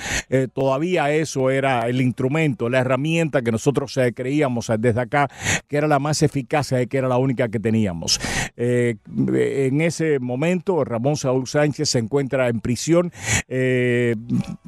Todavía 0.54 1.10
eso 1.10 1.50
era 1.50 1.88
el 1.88 2.00
instrumento, 2.00 2.68
la 2.68 2.78
herramienta 2.78 3.42
que 3.42 3.52
nosotros 3.52 3.98
creíamos 4.14 4.70
desde 4.78 5.00
acá 5.00 5.28
que 5.68 5.76
era 5.76 5.88
la 5.88 5.98
más 5.98 6.22
eficaz, 6.22 6.72
que 6.88 6.99
era 7.00 7.08
la 7.08 7.18
única 7.18 7.48
que 7.48 7.58
teníamos. 7.58 8.20
Eh, 8.56 8.96
en 9.06 9.80
ese 9.80 10.18
momento, 10.18 10.84
Ramón 10.84 11.16
Saúl 11.16 11.46
Sánchez 11.46 11.90
se 11.90 11.98
encuentra 11.98 12.48
en 12.48 12.60
prisión. 12.60 13.12
eh, 13.48 14.14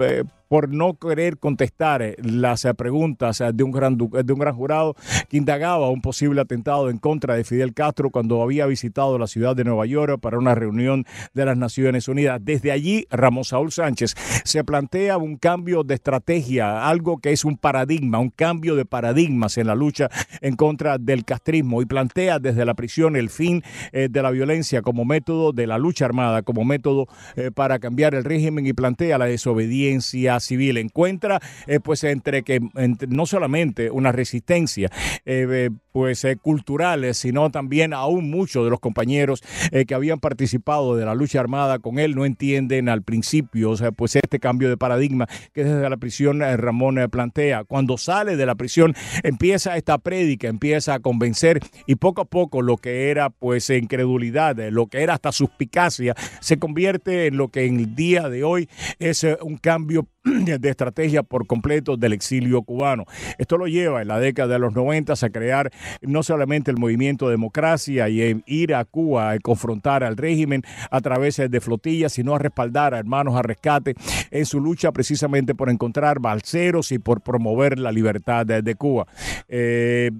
eh, 0.00 0.24
por 0.52 0.68
no 0.68 0.98
querer 0.98 1.38
contestar 1.38 2.02
eh, 2.02 2.14
las 2.22 2.66
eh, 2.66 2.74
preguntas 2.74 3.40
eh, 3.40 3.52
de 3.54 3.64
un, 3.64 3.70
gran, 3.70 3.96
de 3.96 4.32
un 4.34 4.38
gran 4.38 4.54
jurado 4.54 4.94
que 5.30 5.38
indagaba 5.38 5.88
un 5.88 6.02
posible 6.02 6.42
atentado 6.42 6.90
en 6.90 6.98
contra 6.98 7.36
de 7.36 7.44
Fidel 7.44 7.72
Castro 7.72 8.10
cuando 8.10 8.42
había 8.42 8.66
visitado 8.66 9.18
la 9.18 9.26
ciudad 9.28 9.56
de 9.56 9.64
Nueva 9.64 9.86
York 9.86 10.20
para 10.20 10.36
una 10.36 10.54
reunión 10.54 11.06
de 11.32 11.46
las 11.46 11.56
Naciones 11.56 12.06
Unidas. 12.06 12.38
Desde 12.44 12.70
allí, 12.70 13.06
Ramón 13.10 13.44
Saúl 13.44 13.72
Sánchez 13.72 14.14
se 14.44 14.62
plantea 14.62 15.16
un 15.16 15.38
cambio 15.38 15.84
de 15.84 15.94
estrategia, 15.94 16.86
algo 16.86 17.16
que 17.16 17.32
es 17.32 17.46
un 17.46 17.56
paradigma, 17.56 18.18
un 18.18 18.28
cambio 18.28 18.76
de 18.76 18.84
paradigmas 18.84 19.56
en 19.56 19.68
la 19.68 19.74
lucha 19.74 20.10
en 20.42 20.56
contra 20.56 20.98
del 20.98 21.24
castrismo 21.24 21.80
y 21.80 21.86
plantea 21.86 22.38
desde 22.40 22.66
la 22.66 22.74
prisión 22.74 23.16
el 23.16 23.30
fin 23.30 23.62
de 23.92 24.22
la 24.22 24.30
violencia 24.30 24.82
como 24.82 25.06
método 25.06 25.52
de 25.52 25.66
la 25.66 25.78
lucha 25.78 26.04
armada, 26.04 26.42
como 26.42 26.66
método 26.66 27.06
para 27.54 27.78
cambiar 27.78 28.14
el 28.14 28.24
régimen 28.24 28.66
y 28.66 28.74
plantea 28.74 29.16
la 29.16 29.24
desobediencia 29.24 30.41
civil. 30.42 30.76
Encuentra 30.76 31.40
eh, 31.66 31.80
pues 31.80 32.04
entre 32.04 32.42
que 32.42 32.60
entre 32.76 33.08
no 33.08 33.26
solamente 33.26 33.90
una 33.90 34.12
resistencia 34.12 34.90
eh, 35.24 35.70
pues 35.92 36.24
eh, 36.24 36.36
cultural, 36.36 37.04
eh, 37.04 37.14
sino 37.14 37.50
también 37.50 37.92
aún 37.92 38.30
muchos 38.30 38.64
de 38.64 38.70
los 38.70 38.80
compañeros 38.80 39.42
eh, 39.70 39.84
que 39.84 39.94
habían 39.94 40.20
participado 40.20 40.96
de 40.96 41.04
la 41.04 41.14
lucha 41.14 41.40
armada 41.40 41.78
con 41.78 41.98
él 41.98 42.14
no 42.14 42.24
entienden 42.24 42.88
al 42.88 43.02
principio, 43.02 43.74
pues 43.96 44.16
este 44.16 44.38
cambio 44.38 44.68
de 44.68 44.76
paradigma 44.76 45.26
que 45.52 45.64
desde 45.64 45.88
la 45.88 45.96
prisión 45.96 46.42
eh, 46.42 46.56
Ramón 46.56 46.98
eh, 46.98 47.08
plantea. 47.08 47.64
Cuando 47.64 47.98
sale 47.98 48.36
de 48.36 48.46
la 48.46 48.54
prisión 48.54 48.94
empieza 49.22 49.76
esta 49.76 49.98
prédica, 49.98 50.48
empieza 50.48 50.94
a 50.94 51.00
convencer 51.00 51.60
y 51.86 51.96
poco 51.96 52.22
a 52.22 52.24
poco 52.24 52.62
lo 52.62 52.76
que 52.76 53.10
era 53.10 53.30
pues 53.30 53.70
incredulidad, 53.70 54.56
lo 54.70 54.86
que 54.86 55.02
era 55.02 55.14
hasta 55.14 55.32
suspicacia, 55.32 56.14
se 56.40 56.58
convierte 56.58 57.26
en 57.26 57.36
lo 57.36 57.48
que 57.48 57.66
en 57.66 57.80
el 57.80 57.94
día 57.94 58.28
de 58.28 58.44
hoy 58.44 58.68
es 58.98 59.26
un 59.42 59.56
cambio 59.56 60.08
de 60.24 60.68
estrategia 60.68 61.22
por 61.22 61.46
completo 61.46 61.96
del 61.96 62.12
exilio 62.12 62.62
cubano. 62.62 63.04
Esto 63.38 63.58
lo 63.58 63.66
lleva 63.66 64.02
en 64.02 64.08
la 64.08 64.18
década 64.18 64.54
de 64.54 64.58
los 64.58 64.74
90 64.74 65.12
a 65.20 65.30
crear 65.30 65.70
no 66.00 66.22
solamente 66.22 66.70
el 66.70 66.78
movimiento 66.78 67.28
democracia 67.28 68.08
y 68.08 68.42
ir 68.46 68.74
a 68.74 68.84
Cuba 68.84 69.32
a 69.32 69.38
confrontar 69.38 70.04
al 70.04 70.16
régimen 70.16 70.62
a 70.90 71.00
través 71.00 71.36
de 71.36 71.60
flotillas, 71.60 72.12
sino 72.12 72.34
a 72.34 72.38
respaldar 72.38 72.94
a 72.94 72.98
hermanos 72.98 73.36
a 73.36 73.42
rescate 73.42 73.94
en 74.30 74.46
su 74.46 74.60
lucha 74.60 74.92
precisamente 74.92 75.54
por 75.54 75.70
encontrar 75.70 76.20
balseros 76.20 76.92
y 76.92 76.98
por 76.98 77.20
promover 77.20 77.78
la 77.78 77.92
libertad 77.92 78.46
de, 78.46 78.74
Cuba. 78.74 79.06
Eh, 79.48 80.10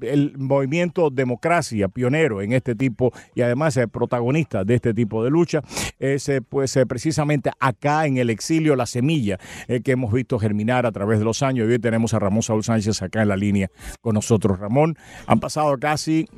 el 0.00 0.36
movimiento 0.38 1.10
democracia, 1.10 1.88
pionero 1.88 2.40
en 2.40 2.52
este 2.52 2.74
tipo 2.74 3.12
y 3.34 3.42
además 3.42 3.76
eh, 3.76 3.86
protagonista 3.86 4.64
de 4.64 4.74
este 4.74 4.94
tipo 4.94 5.22
de 5.22 5.30
lucha, 5.30 5.62
es 5.98 6.28
eh, 6.28 6.40
pues 6.40 6.78
precisamente 6.88 7.50
acá 7.60 8.06
en 8.06 8.16
el 8.16 8.30
exilio 8.30 8.74
la 8.76 8.86
semilla 8.86 9.38
que 9.84 9.92
hemos 9.92 10.12
visto 10.12 10.38
germinar 10.38 10.86
a 10.86 10.92
través 10.92 11.18
de 11.18 11.24
los 11.24 11.42
años. 11.42 11.68
Hoy 11.68 11.78
tenemos 11.78 12.14
a 12.14 12.18
Ramón 12.18 12.42
Saúl 12.42 12.64
Sánchez 12.64 13.02
acá 13.02 13.22
en 13.22 13.28
la 13.28 13.36
línea 13.36 13.70
con 14.00 14.14
nosotros. 14.14 14.58
Ramón, 14.58 14.96
han 15.26 15.40
pasado 15.40 15.76
casi 15.78 16.28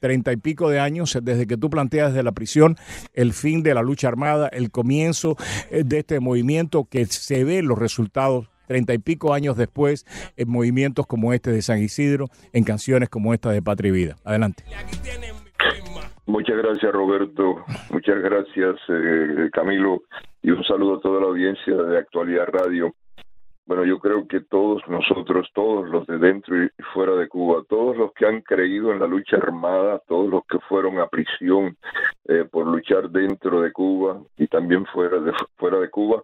treinta 0.00 0.32
y 0.32 0.36
pico 0.36 0.70
de 0.70 0.80
años 0.80 1.18
desde 1.22 1.46
que 1.46 1.56
tú 1.56 1.70
planteas 1.70 2.12
desde 2.12 2.22
la 2.22 2.32
prisión 2.32 2.76
el 3.14 3.32
fin 3.32 3.62
de 3.62 3.74
la 3.74 3.82
lucha 3.82 4.08
armada, 4.08 4.48
el 4.48 4.70
comienzo 4.70 5.36
eh, 5.70 5.82
de 5.84 5.98
este 5.98 6.20
movimiento 6.20 6.86
que 6.90 7.06
se 7.06 7.44
ve 7.44 7.62
los 7.62 7.78
resultados 7.78 8.48
treinta 8.66 8.92
y 8.94 8.98
pico 8.98 9.32
años 9.32 9.56
después 9.56 10.04
en 10.36 10.50
movimientos 10.50 11.06
como 11.06 11.32
este 11.32 11.52
de 11.52 11.62
San 11.62 11.78
Isidro, 11.78 12.26
en 12.52 12.64
canciones 12.64 13.08
como 13.08 13.32
esta 13.32 13.50
de 13.50 13.62
Patria 13.62 13.90
y 13.90 13.92
Vida. 13.92 14.16
Adelante. 14.24 14.64
Muchas 16.26 16.56
gracias 16.56 16.92
Roberto, 16.92 17.64
muchas 17.90 18.16
gracias 18.20 18.76
eh, 18.88 19.48
Camilo 19.52 20.02
y 20.42 20.50
un 20.50 20.64
saludo 20.64 20.96
a 20.96 21.00
toda 21.00 21.20
la 21.20 21.26
audiencia 21.28 21.74
de 21.74 21.98
Actualidad 21.98 22.46
Radio. 22.52 22.94
Bueno, 23.66 23.84
yo 23.84 23.98
creo 23.98 24.26
que 24.28 24.40
todos 24.40 24.82
nosotros, 24.88 25.48
todos 25.52 25.88
los 25.88 26.06
de 26.06 26.18
dentro 26.18 26.64
y 26.64 26.70
fuera 26.94 27.16
de 27.16 27.28
Cuba, 27.28 27.64
todos 27.68 27.96
los 27.96 28.12
que 28.12 28.24
han 28.24 28.40
creído 28.42 28.92
en 28.92 29.00
la 29.00 29.06
lucha 29.06 29.36
armada, 29.36 30.00
todos 30.06 30.30
los 30.30 30.46
que 30.46 30.60
fueron 30.68 30.98
a 31.00 31.08
prisión 31.08 31.76
eh, 32.28 32.44
por 32.50 32.66
luchar 32.66 33.10
dentro 33.10 33.60
de 33.60 33.72
Cuba 33.72 34.20
y 34.36 34.46
también 34.46 34.86
fuera 34.86 35.18
de 35.18 35.32
fuera 35.56 35.80
de 35.80 35.90
Cuba, 35.90 36.22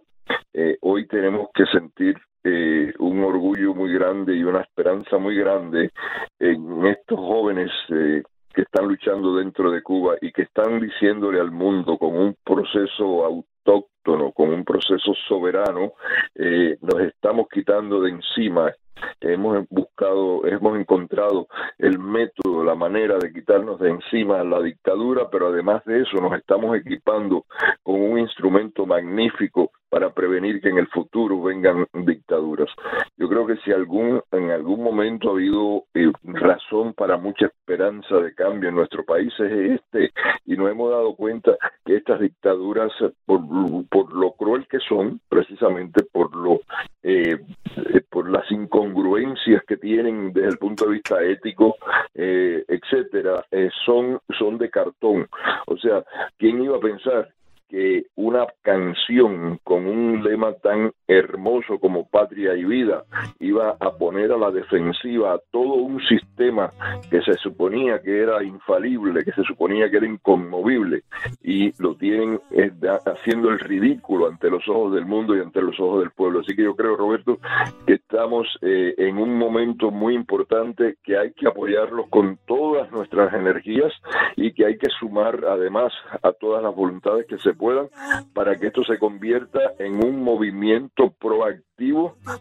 eh, 0.53 0.77
hoy 0.81 1.05
tenemos 1.07 1.49
que 1.53 1.65
sentir 1.65 2.15
eh, 2.45 2.93
un 2.99 3.23
orgullo 3.23 3.73
muy 3.73 3.93
grande 3.93 4.35
y 4.35 4.43
una 4.43 4.61
esperanza 4.61 5.17
muy 5.17 5.35
grande 5.35 5.91
en 6.39 6.85
estos 6.87 7.17
jóvenes 7.17 7.71
eh, 7.89 8.21
que 8.53 8.63
están 8.63 8.87
luchando 8.87 9.35
dentro 9.35 9.71
de 9.71 9.81
Cuba 9.81 10.15
y 10.21 10.31
que 10.31 10.43
están 10.43 10.79
diciéndole 10.79 11.39
al 11.39 11.51
mundo 11.51 11.97
con 11.97 12.15
un 12.15 12.35
proceso 12.43 13.25
autóctono, 13.65 14.31
con 14.31 14.49
un 14.49 14.63
proceso 14.63 15.13
soberano, 15.27 15.93
eh, 16.35 16.77
nos 16.81 17.01
estamos 17.01 17.47
quitando 17.49 18.01
de 18.01 18.11
encima 18.11 18.73
hemos 19.21 19.67
buscado, 19.69 20.45
hemos 20.45 20.79
encontrado 20.79 21.47
el 21.77 21.99
método, 21.99 22.63
la 22.63 22.75
manera 22.75 23.17
de 23.17 23.31
quitarnos 23.31 23.79
de 23.79 23.89
encima 23.89 24.43
la 24.43 24.61
dictadura, 24.61 25.29
pero 25.31 25.47
además 25.47 25.83
de 25.85 26.01
eso 26.01 26.17
nos 26.21 26.37
estamos 26.37 26.75
equipando 26.77 27.45
con 27.83 28.01
un 28.01 28.19
instrumento 28.19 28.85
magnífico 28.85 29.71
para 29.89 30.11
prevenir 30.11 30.59
que 30.59 30.69
en 30.69 30.79
el 30.79 30.87
futuro 30.87 31.41
vengan 31.43 31.85
dictaduras. 31.93 32.67
Yo 33.15 33.29
creo 33.29 33.45
que 33.45 33.57
si 33.57 33.71
algún 33.71 34.21
en 34.31 34.49
algún 34.49 34.83
momento 34.83 35.29
ha 35.29 35.33
habido 35.33 35.83
eh, 35.93 36.11
razón 36.23 36.93
para 36.93 37.17
mucha 37.17 37.45
esperanza 37.45 38.15
de 38.17 38.33
cambio 38.33 38.69
en 38.69 38.75
nuestro 38.75 39.05
país 39.05 39.31
es 39.39 39.79
este 39.79 40.11
y 40.45 40.55
nos 40.55 40.71
hemos 40.71 40.89
dado 40.89 41.15
cuenta 41.15 41.55
que 41.85 41.97
estas 41.97 42.19
dictaduras 42.19 42.91
por, 43.25 43.41
por 43.89 44.13
lo 44.13 44.31
cruel 44.31 44.65
que 44.67 44.79
son, 44.79 45.21
precisamente 45.29 46.03
por 46.11 46.35
lo 46.35 46.61
eh, 47.03 47.37
por 48.09 48.29
las 48.29 48.49
incongruencias 48.51 49.63
que 49.67 49.77
tienen 49.77 50.31
desde 50.31 50.49
el 50.49 50.57
punto 50.57 50.85
de 50.85 50.91
vista 50.91 51.21
ético, 51.21 51.75
eh, 52.13 52.63
etcétera, 52.67 53.45
eh, 53.51 53.69
son 53.85 54.19
son 54.37 54.57
de 54.57 54.69
cartón. 54.69 55.27
O 55.67 55.77
sea, 55.77 56.03
¿quién 56.37 56.63
iba 56.63 56.77
a 56.77 56.81
pensar 56.81 57.29
que 57.69 58.05
una 58.15 58.45
canción 58.61 59.59
con 59.63 59.87
un 59.87 60.23
lema 60.23 60.53
tan 60.53 60.91
hermoso 61.07 61.79
como 61.79 62.07
patria 62.07 62.55
y 62.55 62.63
vida 62.63 63.03
iba 63.39 63.75
a 63.79 63.91
poner 63.97 64.31
a 64.31 64.37
la 64.37 64.51
defensiva 64.51 65.33
a 65.33 65.39
todo 65.51 65.75
un 65.75 65.99
sistema 66.05 66.69
que 67.09 67.21
se 67.21 67.33
suponía 67.35 68.01
que 68.01 68.21
era 68.21 68.43
infalible, 68.43 69.23
que 69.23 69.31
se 69.31 69.43
suponía 69.43 69.89
que 69.89 69.97
era 69.97 70.07
inconmovible 70.07 71.03
y 71.43 71.73
lo 71.81 71.95
tienen 71.95 72.39
eh, 72.51 72.71
haciendo 73.05 73.49
el 73.49 73.59
ridículo 73.59 74.27
ante 74.27 74.49
los 74.49 74.67
ojos 74.67 74.93
del 74.93 75.05
mundo 75.05 75.35
y 75.35 75.39
ante 75.39 75.61
los 75.61 75.79
ojos 75.79 76.01
del 76.01 76.11
pueblo. 76.11 76.41
Así 76.41 76.55
que 76.55 76.63
yo 76.63 76.75
creo, 76.75 76.95
Roberto, 76.95 77.39
que 77.85 77.93
estamos 78.13 78.47
eh, 78.61 78.93
en 78.99 79.17
un 79.17 79.35
momento 79.39 79.89
muy 79.89 80.13
importante 80.13 80.97
que 81.03 81.17
hay 81.17 81.33
que 81.33 81.47
apoyarlos 81.47 82.07
con 82.11 82.37
todas 82.45 82.91
nuestras 82.91 83.33
energías 83.33 83.91
y 84.35 84.53
que 84.53 84.67
hay 84.67 84.77
que 84.77 84.87
sumar 84.99 85.43
además 85.45 85.91
a 86.21 86.31
todas 86.31 86.61
las 86.61 86.75
voluntades 86.75 87.25
que 87.25 87.39
se 87.39 87.55
puedan 87.55 87.87
para 88.35 88.55
que 88.55 88.67
esto 88.67 88.83
se 88.83 88.99
convierta 88.99 89.59
en 89.79 90.05
un 90.05 90.23
movimiento 90.23 91.11
proactivo 91.19 91.72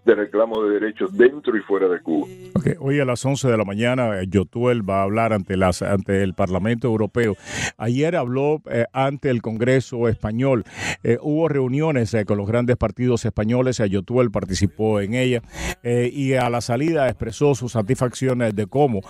de 0.04 0.14
reclamo 0.14 0.62
de 0.62 0.80
derechos 0.80 1.16
dentro 1.16 1.56
y 1.56 1.60
fuera 1.60 1.88
de 1.88 2.00
Cuba. 2.00 2.26
Ok, 2.54 2.68
Hoy 2.80 3.00
a 3.00 3.04
las 3.04 3.24
11 3.24 3.48
de 3.48 3.56
la 3.56 3.64
mañana, 3.64 4.20
eh, 4.20 4.26
Yotuel 4.28 4.88
va 4.88 5.00
a 5.00 5.02
hablar 5.02 5.32
ante, 5.32 5.56
las, 5.56 5.82
ante 5.82 6.22
el 6.22 6.34
Parlamento 6.34 6.88
Europeo. 6.88 7.36
Ayer 7.76 8.16
habló 8.16 8.62
eh, 8.70 8.86
ante 8.92 9.30
el 9.30 9.42
Congreso 9.42 10.08
español. 10.08 10.64
Eh, 11.02 11.18
hubo 11.20 11.48
reuniones 11.48 12.12
eh, 12.14 12.24
con 12.24 12.38
los 12.38 12.46
grandes 12.46 12.76
partidos 12.76 13.24
españoles. 13.24 13.80
eh, 13.80 13.88
Yotuel 13.88 14.30
participó 14.30 15.00
en 15.00 15.14
ella 15.14 15.42
eh, 15.82 16.10
y 16.12 16.34
a 16.34 16.48
la 16.50 16.60
salida 16.60 17.08
expresó 17.08 17.54
su 17.54 17.68
satisfacción 17.68 18.42
eh, 18.42 18.52
de 18.52 18.66
cómo 18.66 19.00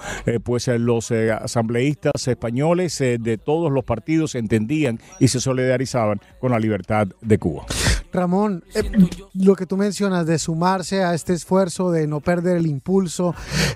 pues, 0.44 0.68
los 0.68 1.10
asambleístas 1.12 2.28
españoles 2.28 2.98
de 2.98 3.38
todos 3.38 3.70
los 3.70 3.84
partidos 3.84 4.34
entendían 4.34 4.98
y 5.18 5.28
se 5.28 5.40
solidarizaban 5.40 6.20
con 6.40 6.52
la 6.52 6.58
libertad 6.58 7.08
de 7.20 7.38
Cuba. 7.38 7.64
Ramón, 8.12 8.64
eh, 8.74 8.90
lo 9.34 9.56
que 9.56 9.66
tú 9.66 9.76
mencionas 9.76 10.26
de 10.26 10.38
sumarse 10.38 11.02
a 11.02 11.14
este 11.14 11.32
esfuerzo, 11.32 11.90
de 11.90 12.06
no 12.06 12.20
perder 12.20 12.56
el 12.58 12.66
impulso, 12.66 13.34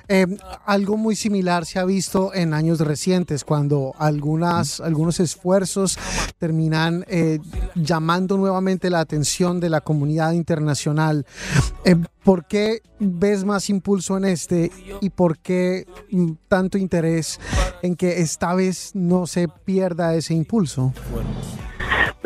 eh, 0.09 0.27
algo 0.64 0.96
muy 0.96 1.16
similar 1.16 1.66
se 1.66 1.79
ha 1.79 1.85
visto 1.85 2.35
en 2.35 2.55
años 2.55 2.81
recientes, 2.81 3.44
cuando 3.44 3.94
algunas, 3.99 4.81
algunos 4.81 5.20
esfuerzos 5.20 5.99
terminan 6.38 7.05
eh, 7.09 7.38
llamando 7.75 8.37
nuevamente 8.37 8.90
la 8.90 9.01
atención 9.01 9.61
de 9.61 9.70
la 9.70 9.81
comunidad 9.81 10.33
internacional. 10.33 11.27
Eh, 11.85 11.96
¿Por 12.22 12.46
qué 12.46 12.83
ves 12.99 13.44
más 13.44 13.70
impulso 13.70 14.16
en 14.16 14.25
este 14.25 14.70
y 15.01 15.11
por 15.11 15.38
qué 15.38 15.87
mm, 16.11 16.33
tanto 16.49 16.79
interés 16.79 17.40
en 17.83 17.96
que 17.96 18.20
esta 18.20 18.55
vez 18.55 18.90
no 18.94 19.27
se 19.27 19.49
pierda 19.49 20.14
ese 20.14 20.35
impulso? 20.35 20.92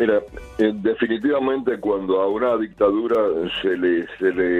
Mira, 0.01 0.19
eh, 0.57 0.71
definitivamente 0.73 1.79
cuando 1.79 2.21
a 2.21 2.27
una 2.27 2.57
dictadura 2.57 3.17
se 3.61 3.77
le, 3.77 4.07
se 4.17 4.33
le, 4.33 4.59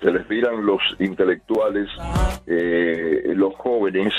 se 0.00 0.12
les 0.12 0.28
viran 0.28 0.64
los 0.64 0.80
intelectuales, 1.00 1.88
eh, 2.46 3.32
los 3.34 3.52
jóvenes, 3.56 4.14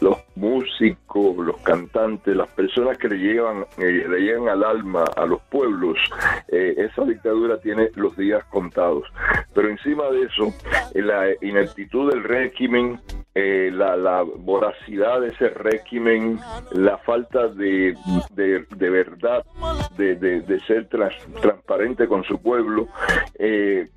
los 0.00 0.16
músicos, 0.34 1.36
los 1.36 1.56
cantantes, 1.58 2.34
las 2.34 2.48
personas 2.48 2.98
que 2.98 3.10
le 3.10 3.16
llevan, 3.16 3.64
eh, 3.78 4.04
le 4.08 4.18
llegan 4.22 4.48
al 4.48 4.64
alma 4.64 5.04
a 5.16 5.24
los 5.24 5.40
pueblos, 5.42 5.96
eh, 6.48 6.74
esa 6.78 7.04
dictadura 7.04 7.60
tiene 7.60 7.90
los 7.94 8.16
días 8.16 8.42
contados. 8.46 9.04
Pero 9.54 9.68
encima 9.68 10.10
de 10.10 10.22
eso, 10.24 10.52
la 10.94 11.28
ineptitud 11.42 12.10
del 12.10 12.24
régimen, 12.24 12.98
eh, 13.34 13.70
la, 13.72 13.96
la 13.96 14.22
voracidad 14.22 15.20
de 15.20 15.28
ese 15.28 15.48
régimen, 15.48 16.38
la 16.72 16.98
falta 16.98 17.48
de, 17.48 17.96
de, 18.34 18.64
verdad, 18.90 19.44
de, 19.96 20.16
de- 20.16 20.40
ser 20.60 20.88
trans- 20.88 21.26
transparente 21.40 22.06
con 22.06 22.24
su 22.24 22.40
pueblo, 22.40 22.88
eh, 23.38 23.88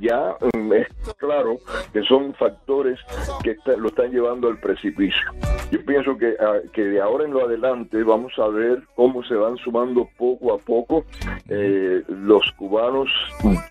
ya 0.00 0.36
mm, 0.54 0.72
es 0.74 0.88
claro 1.32 1.58
que 1.92 2.02
son 2.02 2.34
factores 2.34 2.98
que 3.42 3.52
está- 3.52 3.76
lo 3.76 3.88
están 3.88 4.10
llevando 4.10 4.48
al 4.48 4.58
precipicio. 4.58 5.22
Yo 5.70 5.82
pienso 5.84 6.16
que, 6.18 6.34
ah, 6.38 6.58
que 6.72 6.82
de 6.84 7.00
ahora 7.00 7.24
en 7.24 7.32
lo 7.32 7.44
adelante 7.46 8.02
vamos 8.02 8.32
a 8.38 8.48
ver 8.48 8.82
cómo 8.94 9.22
se 9.24 9.34
van 9.34 9.56
sumando 9.56 10.08
poco 10.18 10.52
a 10.54 10.58
poco 10.58 11.04
eh, 11.48 12.02
los 12.08 12.42
cubanos 12.52 13.08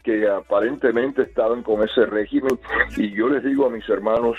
que 0.04 0.28
aparentemente 0.28 1.22
estaban 1.24 1.62
con 1.64 1.84
ese 1.84 2.06
régimen. 2.06 2.58
Y 2.98 3.12
yo 3.12 3.28
les 3.30 3.44
digo 3.44 3.66
a 3.68 3.70
mis 3.70 3.88
hermanos 3.90 4.38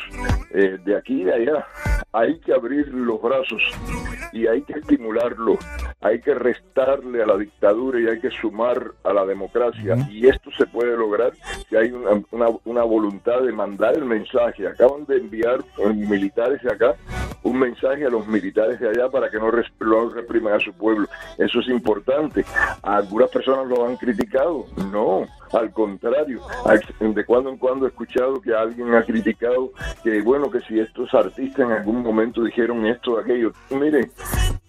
eh, 0.53 0.79
de 0.85 0.97
aquí 0.97 1.23
y 1.23 1.25
de 1.25 1.35
allá 1.35 1.67
hay 2.13 2.39
que 2.41 2.53
abrir 2.53 2.89
los 2.89 3.21
brazos 3.23 3.63
y 4.33 4.47
hay 4.47 4.63
que 4.63 4.75
estimularlo 4.75 5.59
hay 6.01 6.21
que 6.21 6.35
restarle 6.35 7.23
a 7.23 7.27
la 7.27 7.37
dictadura 7.37 8.01
y 8.01 8.07
hay 8.09 8.19
que 8.21 8.31
sumar 8.33 8.91
a 9.05 9.13
la 9.13 9.25
democracia. 9.25 9.97
Y 10.11 10.27
esto 10.27 10.51
se 10.59 10.67
puede 10.67 10.97
lograr 10.97 11.33
si 11.69 11.77
hay 11.77 11.93
una, 11.93 12.21
una- 12.33 12.49
una 12.65 12.83
voluntad 12.83 13.12
de 13.43 13.53
mandar 13.53 13.95
el 13.95 14.05
mensaje 14.05 14.67
acaban 14.67 15.05
de 15.07 15.17
enviar 15.17 15.61
eh, 15.79 15.89
militares 15.93 16.63
de 16.63 16.73
acá 16.73 16.97
un 17.43 17.59
mensaje 17.59 18.07
a 18.07 18.11
los 18.11 18.27
militares 18.27 18.79
de 18.81 18.89
allá 18.89 19.09
para 19.09 19.31
que 19.31 19.39
no, 19.39 19.51
no 19.51 20.09
repriman 20.11 20.55
a 20.55 20.61
su 20.61 20.73
pueblo. 20.73 21.09
Eso 21.39 21.61
es 21.61 21.69
importante. 21.69 22.45
Algunas 22.83 23.31
personas 23.31 23.67
lo 23.67 23.87
han 23.87 23.97
criticado. 23.97 24.67
No, 24.93 25.27
al 25.53 25.73
contrario. 25.73 26.41
De 27.01 27.25
cuando 27.25 27.51
en 27.51 27.59
cuando 27.59 27.87
he 27.87 27.89
escuchado 27.89 28.41
que 28.41 28.55
alguien 28.55 28.95
ha 28.95 29.03
criticado 29.03 29.73
que, 30.05 30.23
bueno, 30.23 30.51
que 30.51 30.61
si 30.61 30.79
estos 30.79 31.13
artistas 31.15 31.67
en 31.67 31.73
algún 31.73 32.03
momento 32.03 32.45
dijeron 32.45 32.87
esto 32.87 33.15
o 33.15 33.19
aquello. 33.19 33.53
Miren, 33.71 34.11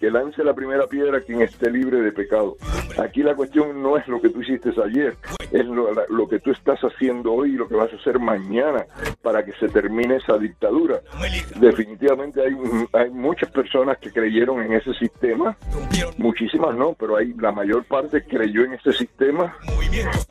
que 0.00 0.10
lance 0.10 0.42
la 0.42 0.54
primera 0.54 0.86
piedra 0.86 1.20
quien 1.20 1.42
esté 1.42 1.70
libre 1.70 2.00
de 2.00 2.12
pecado. 2.12 2.56
Aquí 2.98 3.22
la 3.22 3.34
cuestión 3.34 3.82
no 3.82 3.96
es 3.96 4.06
lo 4.08 4.20
que 4.20 4.28
tú 4.28 4.42
hiciste 4.42 4.70
ayer, 4.84 5.16
es 5.54 5.66
lo, 5.66 5.88
lo 6.08 6.28
que 6.28 6.40
tú 6.40 6.50
estás 6.50 6.80
haciendo 6.80 7.32
hoy 7.32 7.50
y 7.50 7.56
lo 7.56 7.68
que 7.68 7.76
vas 7.76 7.92
a 7.92 7.96
hacer 7.96 8.18
mañana 8.18 8.86
para 9.22 9.44
que 9.44 9.52
se 9.52 9.68
termine 9.68 10.16
esa 10.16 10.36
dictadura. 10.36 11.00
Definitivamente 11.60 12.42
hay, 12.42 12.56
hay 12.92 13.10
muchas 13.10 13.50
personas 13.52 13.98
que 13.98 14.10
creyeron 14.10 14.60
en 14.62 14.72
ese 14.72 14.92
sistema, 14.94 15.56
muchísimas 16.18 16.74
no, 16.74 16.94
pero 16.98 17.16
hay 17.16 17.32
la 17.34 17.52
mayor 17.52 17.84
parte 17.84 18.24
creyó 18.24 18.64
en 18.64 18.74
ese 18.74 18.92
sistema 18.92 19.56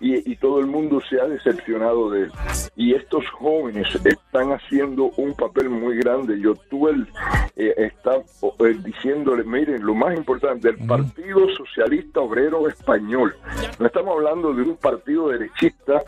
y, 0.02 0.30
y 0.30 0.36
todo 0.36 0.60
el 0.60 0.68
mundo 0.68 1.02
se 1.10 1.22
ha 1.22 1.26
decepcionado 1.26 2.10
de 2.10 2.24
él. 2.24 2.32
Y 2.76 2.94
estos 2.94 3.26
jóvenes 3.30 3.88
están 4.34 4.52
haciendo 4.52 5.12
un 5.18 5.34
papel 5.36 5.70
muy 5.70 5.98
grande. 5.98 6.40
Yo 6.40 6.56
tuve 6.70 6.92
el, 6.92 7.08
eh, 7.56 7.74
está 7.78 8.16
eh, 8.16 8.76
diciéndole, 8.84 9.44
miren, 9.44 9.86
lo 9.86 9.94
más 9.94 10.16
importante, 10.18 10.70
el 10.70 10.78
Partido 10.88 11.48
Socialista 11.56 12.20
Obrero 12.22 12.68
Español. 12.68 13.36
No 13.78 13.86
estamos 13.86 14.16
hablando 14.16 14.52
de 14.54 14.64
un 14.64 14.76
partido 14.78 15.30
derechista 15.30 16.02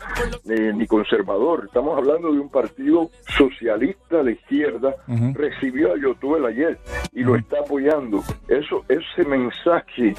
eh, 0.48 0.72
ni 0.74 0.86
conservador, 0.88 1.64
estamos 1.66 1.96
hablando 1.96 2.32
de 2.32 2.40
un 2.40 2.48
partido 2.48 3.10
socialista 3.36 4.24
de 4.24 4.32
izquierda. 4.32 4.96
Recibió 5.34 5.92
a 5.94 5.96
Yotuel 5.98 6.46
ayer 6.46 6.78
y 7.12 7.22
lo 7.22 7.36
está 7.36 7.60
apoyando. 7.60 8.24
Eso, 8.48 8.84
ese 8.88 9.24
mensaje 9.28 10.14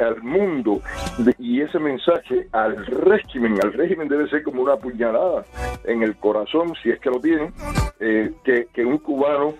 al 0.00 0.22
mundo 0.22 0.80
de- 1.18 1.34
y 1.38 1.60
ese 1.60 1.78
mensaje 1.78 2.48
al 2.52 2.86
régimen, 2.86 3.58
al 3.62 3.72
régimen 3.74 4.08
debe 4.08 4.28
ser 4.30 4.42
como 4.42 4.62
una 4.62 4.76
puñalada 4.76 5.44
en 5.84 6.02
el 6.02 6.16
corazón, 6.16 6.72
si 6.82 6.90
es 6.90 6.98
que 7.00 7.10
lo 7.10 7.17
tienen, 7.20 7.52
eh, 8.00 8.32
que, 8.44 8.84
un 8.84 8.98
cubano 8.98 9.54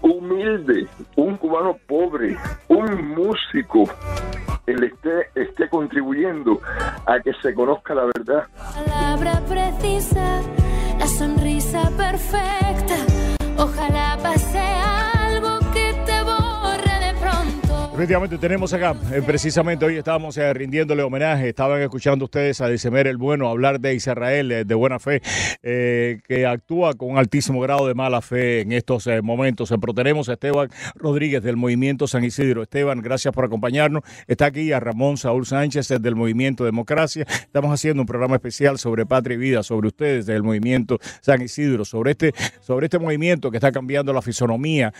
humilde, 0.00 0.86
un 1.16 1.36
cubano 1.36 1.76
pobre, 1.86 2.36
un 2.68 3.14
músico, 3.14 3.84
él 4.66 4.84
esté, 4.84 5.28
esté 5.34 5.68
contribuyendo 5.68 6.60
a 7.06 7.20
que 7.20 7.32
se 7.42 7.54
conozca 7.54 7.94
la 7.94 8.04
verdad. 8.06 8.46
palabra 8.74 9.40
precisa, 9.48 10.42
la 10.98 11.06
sonrisa 11.06 11.90
perfecta. 11.96 12.96
Ojalá 13.58 14.18
pase 14.22 14.58
Efectivamente, 17.96 18.36
tenemos 18.36 18.74
acá, 18.74 18.94
eh, 19.10 19.22
precisamente 19.24 19.86
hoy 19.86 19.96
estábamos 19.96 20.36
eh, 20.36 20.52
rindiéndole 20.52 21.02
homenaje, 21.02 21.48
estaban 21.48 21.80
escuchando 21.80 22.26
ustedes 22.26 22.60
a 22.60 22.68
Dicemer 22.68 23.06
el 23.06 23.16
Bueno 23.16 23.48
hablar 23.48 23.80
de 23.80 23.94
Israel 23.94 24.52
eh, 24.52 24.64
de 24.66 24.74
buena 24.74 24.98
fe, 24.98 25.22
que 25.62 26.46
actúa 26.46 26.92
con 26.92 27.16
altísimo 27.16 27.58
grado 27.60 27.88
de 27.88 27.94
mala 27.94 28.20
fe 28.20 28.60
en 28.60 28.72
estos 28.72 29.08
momentos. 29.22 29.72
Pero 29.80 29.94
tenemos 29.94 30.28
a 30.28 30.34
Esteban 30.34 30.68
Rodríguez 30.94 31.42
del 31.42 31.56
Movimiento 31.56 32.06
San 32.06 32.22
Isidro. 32.22 32.62
Esteban, 32.62 33.00
gracias 33.00 33.32
por 33.32 33.46
acompañarnos. 33.46 34.02
Está 34.26 34.46
aquí 34.46 34.72
a 34.72 34.78
Ramón 34.78 35.16
Saúl 35.16 35.46
Sánchez 35.46 35.88
del 35.88 36.14
Movimiento 36.14 36.64
Democracia. 36.64 37.24
Estamos 37.28 37.72
haciendo 37.72 38.02
un 38.02 38.06
programa 38.06 38.36
especial 38.36 38.78
sobre 38.78 39.06
patria 39.06 39.34
y 39.34 39.38
vida, 39.38 39.62
sobre 39.62 39.88
ustedes 39.88 40.26
del 40.26 40.42
Movimiento 40.42 40.98
San 41.22 41.40
Isidro, 41.40 41.84
sobre 41.84 42.12
este, 42.12 42.32
sobre 42.60 42.86
este 42.86 42.98
movimiento 42.98 43.50
que 43.50 43.56
está 43.56 43.72
cambiando 43.72 44.12
la 44.12 44.22
fisonomía 44.22 44.92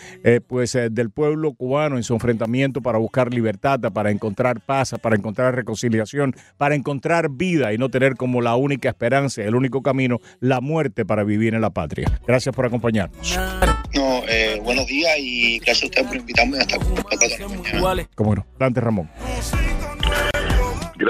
pues, 0.48 0.72
del 0.90 1.11
pueblo 1.11 1.52
cubano 1.52 1.96
en 1.96 2.02
su 2.02 2.14
enfrentamiento 2.14 2.80
para 2.87 2.99
buscar 2.99 3.35
libertad, 3.35 3.81
para 3.92 4.12
encontrar 4.12 4.61
paz, 4.61 4.94
para 5.03 5.16
encontrar 5.16 5.57
reconciliación, 5.57 6.37
para 6.57 6.77
encontrar 6.77 7.31
vida 7.31 7.72
y 7.72 7.79
no 7.79 7.88
tener 7.88 8.14
como 8.14 8.40
la 8.40 8.55
única 8.55 8.88
esperanza, 8.88 9.42
el 9.42 9.57
único 9.57 9.83
camino, 9.83 10.20
la 10.38 10.61
muerte 10.61 11.05
para 11.05 11.25
vivir 11.25 11.55
en 11.55 11.62
la 11.62 11.70
patria. 11.70 12.20
Gracias 12.29 12.55
por 12.55 12.64
acompañarnos. 12.64 13.37
No, 13.92 14.22
eh, 14.29 14.61
buenos 14.62 14.87
días 14.87 15.14
y 15.18 15.59
gracias 15.59 15.83
a 15.83 15.87
ustedes 15.87 16.07
por 16.07 16.16
invitarme 16.16 16.59
hasta. 16.59 16.79
Cómo 18.14 18.37
no. 18.37 18.46
Dante 18.57 18.81
Ramón. 18.81 19.11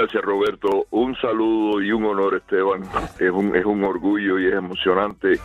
Gracias 0.07 0.23
Roberto, 0.23 0.87
un 0.91 1.17
saludo 1.17 1.81
y 1.81 1.91
un 1.91 2.05
honor 2.05 2.35
Esteban, 2.35 2.83
es 3.19 3.29
un, 3.29 3.53
es 3.53 3.65
un 3.65 3.83
orgullo 3.83 4.39
y 4.39 4.47
es 4.47 4.53
emocionante 4.53 5.37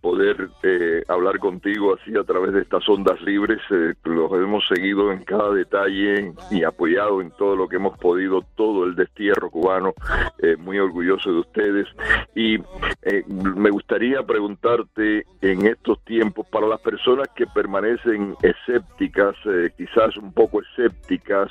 poder 0.00 0.48
eh, 0.62 1.02
hablar 1.08 1.38
contigo 1.38 1.94
así 1.94 2.16
a 2.16 2.24
través 2.24 2.54
de 2.54 2.62
estas 2.62 2.88
ondas 2.88 3.20
libres, 3.20 3.60
eh, 3.70 3.92
los 4.04 4.32
hemos 4.32 4.66
seguido 4.66 5.12
en 5.12 5.24
cada 5.24 5.52
detalle 5.52 6.32
y 6.50 6.64
apoyado 6.64 7.20
en 7.20 7.30
todo 7.32 7.54
lo 7.56 7.68
que 7.68 7.76
hemos 7.76 7.98
podido, 7.98 8.42
todo 8.56 8.86
el 8.86 8.94
destierro 8.94 9.50
cubano, 9.50 9.92
eh, 10.38 10.56
muy 10.56 10.78
orgulloso 10.78 11.30
de 11.30 11.40
ustedes. 11.40 11.86
Y 12.34 12.56
eh, 13.02 13.24
me 13.28 13.70
gustaría 13.70 14.22
preguntarte 14.22 15.26
en 15.40 15.66
estos 15.66 16.02
tiempos 16.04 16.46
para 16.48 16.66
las 16.66 16.80
personas 16.80 17.28
que 17.34 17.46
permanecen 17.46 18.34
escépticas, 18.42 19.34
eh, 19.46 19.70
quizás 19.76 20.16
un 20.16 20.32
poco 20.32 20.62
escépticas, 20.62 21.50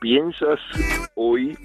¿piensas 0.00 0.60
hoy 1.14 1.56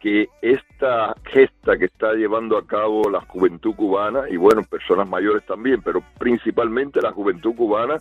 que 0.00 0.28
esta 0.40 1.14
gesta 1.24 1.78
que 1.78 1.84
está 1.84 2.12
llevando 2.14 2.58
a 2.58 2.66
cabo 2.66 3.08
la 3.08 3.20
juventud 3.20 3.74
cubana 3.74 4.28
y 4.28 4.36
bueno, 4.36 4.62
personas 4.64 5.08
mayores 5.08 5.46
también, 5.46 5.80
pero 5.82 6.02
principalmente 6.18 7.00
la 7.00 7.12
juventud 7.12 7.54
cubana 7.54 7.98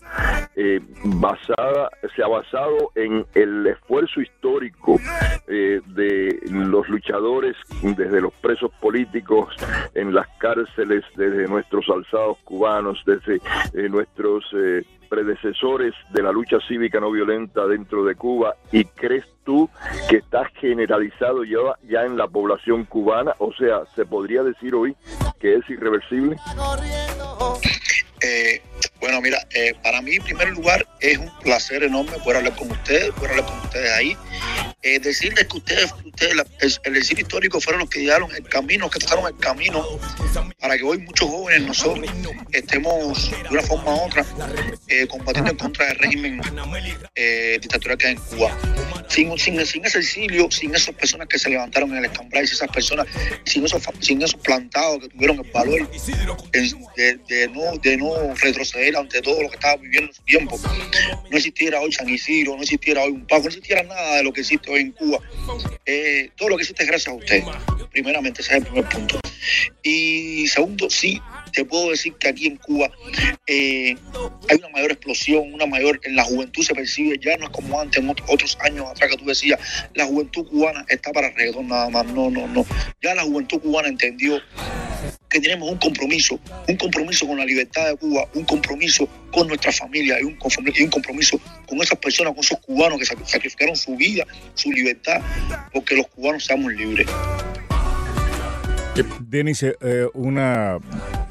eh, 0.55 0.79
basada 1.03 1.89
se 2.15 2.23
ha 2.23 2.27
basado 2.27 2.91
en 2.95 3.25
el 3.35 3.67
esfuerzo 3.67 4.21
histórico 4.21 4.99
eh, 5.47 5.81
de 5.87 6.39
los 6.49 6.87
luchadores 6.89 7.55
desde 7.81 8.21
los 8.21 8.33
presos 8.33 8.71
políticos 8.79 9.55
en 9.93 10.13
las 10.13 10.27
cárceles, 10.39 11.03
desde 11.15 11.47
nuestros 11.47 11.87
alzados 11.89 12.37
cubanos, 12.43 13.01
desde 13.05 13.35
eh, 13.73 13.89
nuestros 13.89 14.43
eh, 14.53 14.83
predecesores 15.11 15.93
de 16.13 16.23
la 16.23 16.31
lucha 16.31 16.55
cívica 16.69 17.01
no 17.01 17.11
violenta 17.11 17.67
dentro 17.67 18.05
de 18.05 18.15
Cuba 18.15 18.55
y 18.71 18.85
crees 18.85 19.25
tú 19.43 19.69
que 20.09 20.15
está 20.15 20.45
generalizado 20.61 21.43
ya, 21.43 21.57
ya 21.83 22.05
en 22.05 22.15
la 22.15 22.29
población 22.29 22.85
cubana? 22.85 23.35
O 23.39 23.51
sea, 23.51 23.81
¿se 23.93 24.05
podría 24.05 24.41
decir 24.41 24.73
hoy 24.73 24.95
que 25.37 25.55
es 25.55 25.69
irreversible? 25.69 26.37
Eh, 28.23 28.61
bueno, 28.99 29.21
mira, 29.21 29.45
eh, 29.53 29.73
para 29.83 30.01
mí, 30.01 30.15
en 30.15 30.23
primer 30.23 30.49
lugar, 30.49 30.87
es 30.99 31.17
un 31.17 31.31
placer 31.39 31.83
enorme 31.83 32.11
poder 32.23 32.37
hablar 32.37 32.55
con 32.55 32.71
ustedes, 32.71 33.11
poder 33.11 33.31
hablar 33.31 33.45
con 33.45 33.59
ustedes 33.59 33.91
ahí. 33.91 34.17
Eh, 34.83 34.99
decirles 34.99 35.45
que 35.47 35.57
ustedes, 35.57 35.93
ustedes 36.05 36.33
el, 36.59 36.93
el 36.93 36.97
exilio 36.97 37.21
histórico 37.21 37.61
fueron 37.61 37.81
los 37.81 37.89
que 37.89 37.99
guiaron 37.99 38.33
el 38.35 38.43
camino, 38.43 38.89
que 38.89 38.99
trazaron 38.99 39.27
el 39.27 39.37
camino 39.37 39.85
para 40.59 40.75
que 40.75 40.83
hoy 40.83 40.97
muchos 40.99 41.29
jóvenes 41.29 41.67
nosotros 41.67 42.09
estemos 42.51 43.29
de 43.29 43.49
una 43.49 43.61
forma 43.61 43.93
u 43.93 44.05
otra 44.05 44.25
eh, 44.87 45.05
combatiendo 45.07 45.51
en 45.51 45.57
contra 45.57 45.85
del 45.87 45.97
régimen 45.97 46.41
dictatorial 47.61 47.97
que 47.97 48.07
hay 48.07 48.13
en 48.13 48.19
Cuba. 48.21 48.57
Sin, 49.07 49.59
ese 49.59 49.99
exilio, 49.99 50.49
sin 50.49 50.73
esas 50.73 50.95
personas 50.95 51.27
que 51.27 51.37
se 51.37 51.49
levantaron 51.49 51.91
en 51.91 51.97
el 51.97 52.05
escambray, 52.05 52.47
sin 52.47 52.55
esas 52.55 52.69
personas, 52.69 53.07
sin 53.45 53.65
esos, 53.65 53.83
sin 53.99 54.21
esos 54.21 54.39
plantados 54.39 55.01
que 55.01 55.09
tuvieron 55.09 55.37
el 55.45 55.51
valor 55.51 55.89
de 57.27 57.49
no, 57.53 57.77
de 57.81 57.97
no 57.97 58.33
retroceder 58.35 58.70
ante 58.97 59.21
todo 59.21 59.41
lo 59.41 59.49
que 59.49 59.55
estaba 59.55 59.75
viviendo 59.77 60.09
en 60.09 60.15
su 60.15 60.21
tiempo, 60.23 60.59
no 61.29 61.37
existiera 61.37 61.79
hoy 61.81 61.91
San 61.91 62.09
Isidro, 62.09 62.55
no 62.55 62.61
existiera 62.61 63.03
hoy 63.03 63.11
un 63.11 63.25
Paco, 63.27 63.43
no 63.43 63.47
existiera 63.49 63.83
nada 63.83 64.17
de 64.17 64.23
lo 64.23 64.31
que 64.33 64.41
existe 64.41 64.69
hoy 64.71 64.81
en 64.81 64.91
Cuba. 64.91 65.19
Eh, 65.85 66.29
todo 66.37 66.49
lo 66.49 66.57
que 66.57 66.63
existe 66.63 66.83
es 66.83 66.89
gracias 66.89 67.13
a 67.13 67.17
usted, 67.17 67.43
primeramente, 67.91 68.41
ese 68.41 68.51
es 68.51 68.57
el 68.59 68.63
primer 68.65 68.89
punto. 68.89 69.19
Y 69.83 70.47
segundo, 70.47 70.89
sí, 70.89 71.19
te 71.51 71.65
puedo 71.65 71.89
decir 71.89 72.13
que 72.15 72.29
aquí 72.29 72.47
en 72.47 72.57
Cuba 72.57 72.89
eh, 73.47 73.95
hay 74.49 74.57
una 74.57 74.69
mayor 74.69 74.91
explosión, 74.91 75.53
una 75.53 75.65
mayor, 75.65 75.99
en 76.03 76.15
la 76.15 76.23
juventud 76.23 76.63
se 76.63 76.73
percibe, 76.73 77.19
ya 77.19 77.35
no 77.37 77.45
es 77.45 77.51
como 77.51 77.79
antes, 77.79 78.01
en 78.01 78.07
ot- 78.09 78.23
otros 78.27 78.57
años 78.61 78.85
atrás 78.89 79.09
que 79.09 79.17
tú 79.17 79.25
decías, 79.25 79.59
la 79.95 80.05
juventud 80.05 80.47
cubana 80.47 80.85
está 80.87 81.11
para 81.11 81.29
reggaetón 81.31 81.67
nada 81.67 81.89
más, 81.89 82.05
no, 82.05 82.29
no, 82.29 82.47
no. 82.47 82.65
Ya 83.01 83.15
la 83.15 83.23
juventud 83.23 83.59
cubana 83.59 83.89
entendió 83.89 84.39
que 85.31 85.39
tenemos 85.39 85.69
un 85.71 85.77
compromiso, 85.77 86.39
un 86.67 86.75
compromiso 86.75 87.25
con 87.25 87.37
la 87.37 87.45
libertad 87.45 87.87
de 87.89 87.95
Cuba, 87.95 88.27
un 88.35 88.43
compromiso 88.43 89.07
con 89.31 89.47
nuestra 89.47 89.71
familia 89.71 90.17
y 90.19 90.23
un, 90.25 90.35
compromiso 90.35 91.39
con 91.65 91.81
esas 91.81 91.97
personas, 91.99 92.33
con 92.33 92.43
esos 92.43 92.59
cubanos 92.59 92.99
que 92.99 93.05
sac- 93.05 93.25
sacrificaron 93.25 93.75
su 93.75 93.95
vida, 93.95 94.25
su 94.55 94.71
libertad, 94.71 95.21
porque 95.71 95.95
los 95.95 96.07
cubanos 96.09 96.43
seamos 96.43 96.73
libres. 96.73 97.07
Denis, 99.21 99.63
eh, 99.63 99.75
eh, 99.79 100.07
una, 100.13 100.77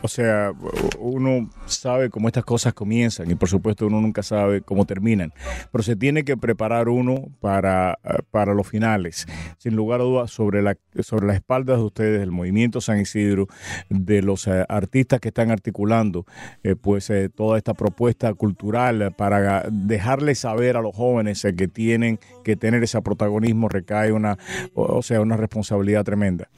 o 0.01 0.09
sea, 0.09 0.53
uno 0.99 1.51
sabe 1.67 2.09
cómo 2.09 2.29
estas 2.29 2.45
cosas 2.45 2.73
comienzan 2.73 3.31
y 3.31 3.35
por 3.35 3.51
supuesto 3.51 3.87
uno 3.87 4.01
nunca 4.01 4.23
sabe 4.23 4.63
cómo 4.63 4.87
terminan, 4.87 5.35
pero 5.71 5.85
se 5.85 5.95
tiene 5.95 6.25
que 6.25 6.39
preparar 6.39 6.89
uno 6.89 7.27
para, 7.41 7.99
eh, 8.03 8.23
para 8.31 8.55
los 8.55 8.67
finales. 8.67 9.27
Sin 9.59 9.77
lugar 9.77 10.01
a 10.01 10.05
dudas, 10.05 10.31
sobre 10.31 10.63
la, 10.63 10.79
sobre 11.01 11.27
las 11.27 11.37
espaldas 11.37 11.79
de 11.79 11.85
ustedes, 11.85 12.21
del 12.21 12.31
movimiento 12.31 12.81
San 12.81 12.99
Isidro, 12.99 13.47
de 13.91 14.23
los 14.23 14.47
eh, 14.47 14.65
artistas 14.69 15.21
que 15.21 15.29
están 15.29 15.51
articulando 15.51 16.25
eh, 16.63 16.77
pues 16.77 17.11
eh, 17.11 17.29
toda 17.29 17.59
esta 17.59 17.75
propuesta 17.75 18.33
cultural 18.33 19.15
para 19.19 19.65
dejarles 19.71 20.39
saber 20.39 20.79
a 20.79 20.81
los 20.81 20.97
jóvenes 20.97 21.47
que 21.57 21.69
tienen 21.69 22.19
que 22.43 22.57
tener 22.57 22.83
ese 22.83 23.01
protagonismo 23.03 23.69
recae 23.69 24.13
una, 24.13 24.39
o, 24.73 24.99
o 24.99 25.03
sea, 25.03 25.21
una 25.21 25.37
responsabilidad 25.37 26.05
tremenda. 26.05 26.49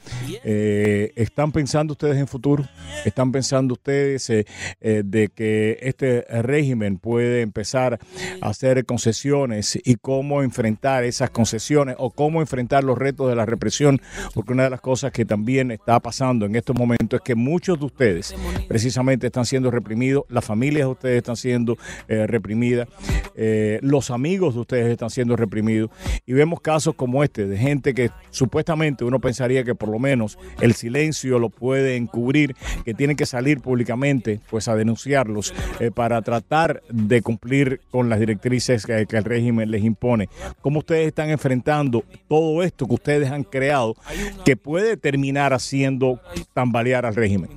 Eh, 0.44 0.91
¿Están 1.16 1.52
pensando 1.52 1.92
ustedes 1.92 2.16
en 2.16 2.26
futuro? 2.26 2.64
¿Están 3.04 3.32
pensando 3.32 3.74
ustedes 3.74 4.28
eh, 4.30 4.46
eh, 4.80 5.02
de 5.04 5.28
que 5.28 5.78
este 5.82 6.22
régimen 6.42 6.98
puede 6.98 7.42
empezar 7.42 7.98
a 8.40 8.48
hacer 8.48 8.84
concesiones 8.84 9.78
y 9.84 9.96
cómo 9.96 10.42
enfrentar 10.42 11.04
esas 11.04 11.30
concesiones 11.30 11.96
o 11.98 12.10
cómo 12.10 12.40
enfrentar 12.40 12.84
los 12.84 12.98
retos 12.98 13.28
de 13.28 13.36
la 13.36 13.46
represión? 13.46 14.00
Porque 14.34 14.52
una 14.52 14.64
de 14.64 14.70
las 14.70 14.80
cosas 14.80 15.12
que 15.12 15.24
también 15.24 15.70
está 15.70 16.00
pasando 16.00 16.46
en 16.46 16.56
estos 16.56 16.76
momentos 16.76 17.20
es 17.20 17.24
que 17.24 17.34
muchos 17.34 17.78
de 17.78 17.86
ustedes 17.86 18.34
precisamente 18.68 19.26
están 19.26 19.46
siendo 19.46 19.70
reprimidos, 19.70 20.24
las 20.28 20.44
familias 20.44 20.86
de 20.86 20.92
ustedes 20.92 21.16
están 21.18 21.36
siendo 21.36 21.76
eh, 22.08 22.26
reprimidas, 22.26 22.88
eh, 23.34 23.78
los 23.82 24.10
amigos 24.10 24.54
de 24.54 24.60
ustedes 24.60 24.88
están 24.88 25.10
siendo 25.10 25.36
reprimidos 25.36 25.90
y 26.26 26.32
vemos 26.32 26.60
casos 26.60 26.94
como 26.94 27.24
este 27.24 27.46
de 27.46 27.56
gente 27.56 27.94
que 27.94 28.10
supuestamente 28.30 29.04
uno 29.04 29.20
pensaría 29.20 29.64
que 29.64 29.74
por 29.74 29.88
lo 29.88 29.98
menos 29.98 30.38
el 30.60 30.74
silencio 30.82 31.38
lo 31.38 31.48
puede 31.48 31.96
encubrir, 31.96 32.54
que 32.84 32.94
tienen 32.94 33.16
que 33.16 33.26
salir 33.26 33.60
públicamente 33.60 34.40
pues 34.50 34.68
a 34.68 34.76
denunciarlos 34.76 35.54
eh, 35.80 35.90
para 35.90 36.20
tratar 36.22 36.82
de 36.90 37.22
cumplir 37.22 37.80
con 37.90 38.08
las 38.08 38.20
directrices 38.20 38.84
que, 38.84 39.06
que 39.06 39.16
el 39.16 39.24
régimen 39.24 39.70
les 39.70 39.82
impone. 39.82 40.28
¿Cómo 40.60 40.80
ustedes 40.80 41.06
están 41.08 41.30
enfrentando 41.30 42.04
todo 42.28 42.62
esto 42.62 42.86
que 42.86 42.94
ustedes 42.94 43.30
han 43.30 43.44
creado 43.44 43.96
que 44.44 44.56
puede 44.56 44.96
terminar 44.96 45.52
haciendo 45.52 46.20
tambalear 46.52 47.06
al 47.06 47.14
régimen? 47.14 47.50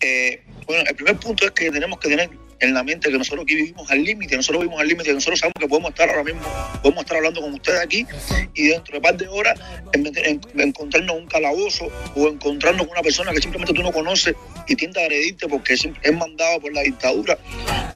Eh, 0.00 0.42
bueno, 0.66 0.84
el 0.88 0.96
primer 0.96 1.16
punto 1.16 1.44
es 1.44 1.50
que 1.50 1.70
tenemos 1.70 1.98
que 1.98 2.08
tener 2.08 2.30
en 2.60 2.74
la 2.74 2.82
mente 2.82 3.10
que 3.10 3.18
nosotros 3.18 3.44
aquí 3.44 3.54
vivimos 3.54 3.90
al 3.90 4.02
límite, 4.04 4.36
nosotros 4.36 4.62
vivimos 4.62 4.80
al 4.80 4.88
límite, 4.88 5.12
nosotros 5.12 5.40
sabemos 5.40 5.54
que 5.60 5.68
podemos 5.68 5.90
estar 5.90 6.08
ahora 6.10 6.24
mismo, 6.24 6.40
podemos 6.82 7.02
estar 7.04 7.16
hablando 7.16 7.40
con 7.40 7.54
ustedes 7.54 7.80
aquí 7.80 8.06
y 8.54 8.68
dentro 8.68 8.92
de 8.92 8.98
un 8.98 9.02
par 9.02 9.16
de 9.16 9.28
horas 9.28 9.58
en- 9.92 10.06
en- 10.06 10.40
encontrarnos 10.60 11.16
en 11.16 11.22
un 11.22 11.28
calabozo 11.28 11.88
o 12.14 12.28
encontrarnos 12.28 12.82
con 12.86 12.92
una 12.92 13.02
persona 13.02 13.32
que 13.32 13.40
simplemente 13.40 13.72
tú 13.72 13.82
no 13.82 13.92
conoces 13.92 14.34
y 14.68 14.76
tiende 14.76 15.00
a 15.00 15.04
agredirte 15.04 15.48
porque 15.48 15.74
es 15.74 16.12
mandado 16.14 16.60
por 16.60 16.72
la 16.72 16.82
dictadura 16.82 17.38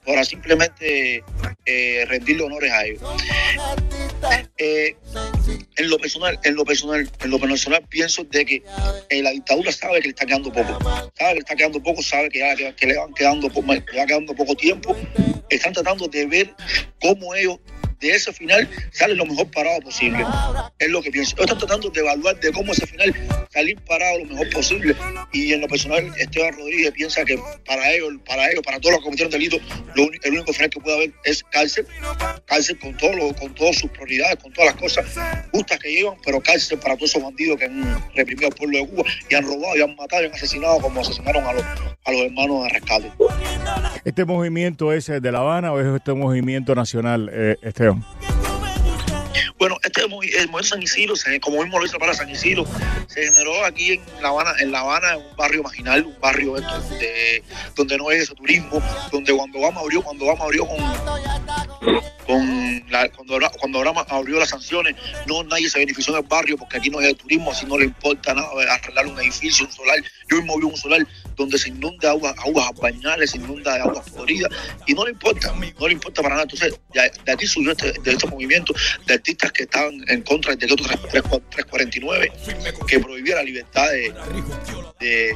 para 0.05 0.24
simplemente 0.24 1.22
eh, 1.66 2.05
rendirle 2.09 2.42
honores 2.44 2.72
a 2.72 2.85
ellos. 2.85 3.00
Eh, 4.59 4.96
en 5.77 5.90
lo 5.90 5.98
personal, 5.98 6.38
en 6.44 6.55
lo 6.55 6.64
personal, 6.64 7.11
en 7.22 7.31
lo 7.31 7.38
personal 7.38 7.83
pienso 7.88 8.24
de 8.24 8.44
que 8.46 8.62
eh, 9.11 9.22
la 9.22 9.31
dictadura 9.31 9.70
sabe 9.72 9.96
que 10.00 10.05
le 10.05 10.09
está 10.11 10.24
quedando 10.24 10.53
poco, 10.53 10.79
sabe 10.83 11.31
que 11.31 11.35
le 11.35 11.38
está 11.40 11.57
quedando 11.57 11.83
poco, 11.83 12.03
sabe 12.03 12.29
que, 12.31 12.38
le 12.87 12.96
van 12.96 13.12
quedando 13.14 13.50
poco 14.35 14.54
tiempo. 14.57 14.97
Están 15.49 15.73
tratando 15.73 16.09
de 16.09 16.27
ver 16.27 16.55
cómo 17.01 17.35
ellos 17.35 17.59
de 18.01 18.11
ese 18.11 18.33
final 18.33 18.69
salen 18.93 19.17
lo 19.17 19.27
mejor 19.27 19.51
parado 19.51 19.81
posible. 19.81 20.25
Es 20.79 20.88
lo 20.90 21.03
que 21.03 21.11
pienso. 21.11 21.35
Ellos 21.37 21.47
están 21.47 21.59
tratando 21.59 21.90
de 21.90 22.01
evaluar 22.01 22.38
de 22.40 22.53
cómo 22.53 22.73
ese 22.73 22.87
final 22.87 23.14
salir 23.55 23.81
parado 23.88 24.19
lo 24.19 24.25
mejor 24.27 24.51
posible. 24.51 24.95
Y 25.33 25.53
en 25.53 25.61
lo 25.61 25.69
personal, 25.69 26.12
Esteban 26.19 26.55
Rodríguez 26.55 26.90
piensa 26.93 27.25
que 27.25 27.38
para 27.64 27.90
ellos, 27.93 28.12
para 28.27 28.51
ellos, 28.51 28.62
para 28.64 28.79
todos 28.81 28.93
los 28.93 28.99
que 29.01 29.05
cometieron 29.05 29.31
delitos, 29.33 29.61
el 29.95 30.33
único 30.33 30.53
final 30.53 30.71
que 30.71 30.81
puede 30.81 30.97
haber 30.97 31.12
es 31.25 31.43
cárcel, 31.45 31.87
cárcel 32.47 32.79
con 32.81 32.97
todo 32.97 33.12
lo- 33.14 33.35
con 33.35 33.55
todas 33.55 33.77
sus 33.79 33.90
prioridades, 33.90 34.37
con 34.43 34.53
todas 34.53 34.73
las 34.73 34.81
cosas 34.81 35.07
justas 35.53 35.79
que 35.79 35.90
llevan, 35.93 36.17
pero 36.25 36.40
cárcel 36.40 36.79
para 36.79 36.97
todos 36.97 37.11
esos 37.11 37.23
bandidos 37.23 37.59
que 37.59 37.67
han 37.67 38.05
reprimido 38.14 38.49
al 38.49 38.55
pueblo 38.55 38.79
de 38.79 38.87
Cuba 38.88 39.05
y 39.31 39.35
han 39.35 39.45
robado 39.45 39.77
y 39.77 39.83
han 39.83 39.95
matado 39.97 40.23
y 40.25 40.27
han 40.27 40.33
asesinado 40.33 40.81
como 40.81 41.01
asesinaron 41.01 41.45
a 41.47 41.53
los, 41.53 41.62
a 42.05 42.12
los 42.12 42.21
hermanos 42.23 42.64
de 42.64 42.69
rescate. 42.71 43.12
¿Este 44.05 44.25
movimiento 44.25 44.93
es 44.93 45.07
de 45.07 45.33
La 45.33 45.38
Habana 45.38 45.73
o 45.73 45.81
es 45.81 45.87
este 45.95 46.12
movimiento 46.12 46.75
nacional, 46.75 47.31
eh, 47.33 47.57
Esteban? 47.62 48.05
Bueno, 49.64 49.79
este 49.83 50.03
el 50.03 50.09
movimiento 50.11 50.62
San 50.62 50.83
Isidro, 50.83 51.14
como 51.40 51.62
mismo 51.62 51.79
lo 51.79 51.87
hizo 51.87 51.98
para 51.98 52.12
San 52.12 52.29
Isidro, 52.29 52.66
se 53.07 53.33
generó 53.33 53.64
aquí 53.64 53.92
en 53.92 54.03
La 54.20 54.29
Habana, 54.29 54.53
en 54.61 54.70
La 54.70 54.81
Habana, 54.81 55.16
un 55.16 55.37
barrio 55.38 55.62
marginal, 55.62 56.05
un 56.05 56.20
barrio 56.20 56.57
donde 57.74 57.96
no 57.96 58.11
hay 58.11 58.18
ese 58.18 58.35
turismo, 58.35 58.83
donde 59.11 59.33
cuando 59.33 59.59
Obama 59.61 59.81
abrió, 59.81 60.03
cuando 60.03 60.27
Obama 60.27 60.44
abrió 60.44 60.66
con, 60.66 60.77
con 62.27 62.85
la- 62.90 63.09
cuando, 63.09 63.38
cuando 63.59 63.83
abrió 64.11 64.38
las 64.38 64.50
sanciones, 64.50 64.96
no 65.27 65.42
nadie 65.44 65.70
se 65.70 65.79
benefició 65.79 66.12
del 66.12 66.24
barrio 66.24 66.59
porque 66.59 66.77
aquí 66.77 66.90
no 66.90 66.98
hay 66.98 67.14
turismo, 67.14 67.50
así 67.50 67.64
no 67.64 67.79
le 67.79 67.87
importa 67.87 68.35
nada 68.35 68.48
arreglar 68.68 69.07
un 69.07 69.18
edificio, 69.18 69.64
un 69.64 69.72
solar. 69.72 69.96
Yo 70.29 70.42
vi 70.59 70.66
un 70.66 70.77
solar 70.77 71.07
donde 71.37 71.59
se 71.59 71.68
inunda 71.68 72.11
agua, 72.11 72.35
aguas 72.38 72.70
bañales, 72.81 73.31
se 73.31 73.38
inunda 73.38 73.75
aguas 73.75 74.09
podridas 74.11 74.51
y 74.87 74.94
no 74.94 75.05
le 75.05 75.12
importa, 75.12 75.53
no 75.79 75.87
le 75.87 75.92
importa 75.92 76.23
para 76.23 76.35
nada. 76.37 76.42
Entonces, 76.44 76.79
de, 76.92 77.33
aquí 77.33 77.47
surgió 77.47 77.73
este, 77.73 77.92
de 77.92 78.12
este 78.12 78.27
movimiento 78.27 78.75
de 79.07 79.14
artistas 79.14 79.53
que 79.53 79.64
estaban 79.64 80.05
en 80.09 80.23
contra 80.23 80.55
del 80.55 80.68
decreto 80.68 80.85
3- 80.85 81.23
3- 81.23 81.42
349 81.51 82.33
que 82.87 83.01
prohibía 83.01 83.37
la 83.37 83.42
libertad 83.42 83.90
de, 85.01 85.35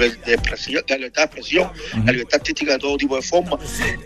de, 0.00 0.10
de 0.10 0.34
expresión, 0.34 0.82
de 0.86 0.94
la 0.94 0.96
libertad 0.98 1.22
de 1.22 1.26
expresión, 1.26 1.70
la 2.04 2.12
libertad 2.12 2.40
artística 2.40 2.72
de 2.72 2.78
todo 2.78 2.96
tipo 2.96 3.16
de 3.16 3.22
formas. 3.22 3.60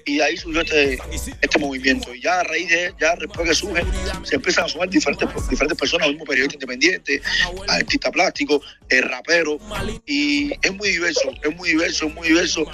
Y 0.06 0.18
de 0.18 0.24
ahí 0.24 0.36
surgió 0.36 0.60
este, 0.62 0.98
este 1.40 1.58
movimiento. 1.58 2.14
Y 2.14 2.22
ya 2.22 2.40
a 2.40 2.44
raíz 2.44 2.68
de, 2.68 2.94
ya 3.00 3.14
después 3.16 3.48
que 3.48 3.54
surge, 3.54 3.82
se 4.24 4.36
empiezan 4.36 4.64
a 4.64 4.68
sumar 4.68 4.88
diferentes, 4.88 5.28
diferentes 5.48 5.78
personas, 5.78 6.08
mismo 6.08 6.24
periodistas 6.24 6.54
independientes, 6.54 7.22
artistas 7.68 8.12
plásticos, 8.12 8.60
eh, 8.90 9.00
raperos, 9.02 9.60
y 10.06 10.50
es 10.62 10.74
muy 10.74 10.88
diverso, 10.90 11.30
es 11.42 11.56
muy 11.56 11.70
diverso, 11.70 12.06
es 12.06 12.14
muy 12.14 12.28
diverso. 12.28 12.64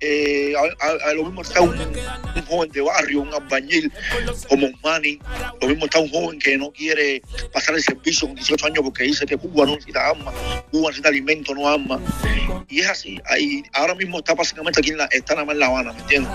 Eh, 0.00 0.54
a, 0.56 0.86
a- 0.86 1.10
a 1.10 1.14
lo 1.14 1.24
mismo 1.24 1.42
está 1.42 1.60
un, 1.60 1.70
un 1.78 2.42
joven 2.46 2.70
de 2.70 2.80
barrio, 2.80 3.20
un 3.22 3.32
albañil 3.34 3.90
como 4.48 4.68
Manny, 4.82 5.18
lo 5.60 5.68
mismo 5.68 5.84
está 5.86 5.98
un 5.98 6.08
joven 6.10 6.38
que 6.38 6.56
no 6.56 6.70
quiere 6.70 7.22
pasar 7.52 7.74
el 7.74 7.82
servicio 7.82 8.26
con 8.26 8.36
18 8.36 8.66
años 8.66 8.78
porque 8.84 9.04
dice 9.04 9.26
que 9.26 9.36
Cuba 9.36 9.66
no 9.66 9.72
necesita 9.74 10.10
armas, 10.10 10.34
Cuba 10.70 10.88
necesita 10.88 11.08
alimento, 11.08 11.54
no 11.54 11.68
armas. 11.68 12.00
Y 12.68 12.80
es 12.80 12.88
así, 12.88 13.20
ahí, 13.26 13.62
ahora 13.72 13.94
mismo 13.94 14.18
está 14.18 14.34
básicamente 14.34 14.80
aquí 14.80 14.90
en 14.90 14.98
la, 14.98 15.06
está 15.06 15.34
nada 15.34 15.46
más 15.46 15.54
en 15.54 15.60
La 15.60 15.66
Habana, 15.66 15.92
¿me 15.92 16.00
entiendes? 16.00 16.32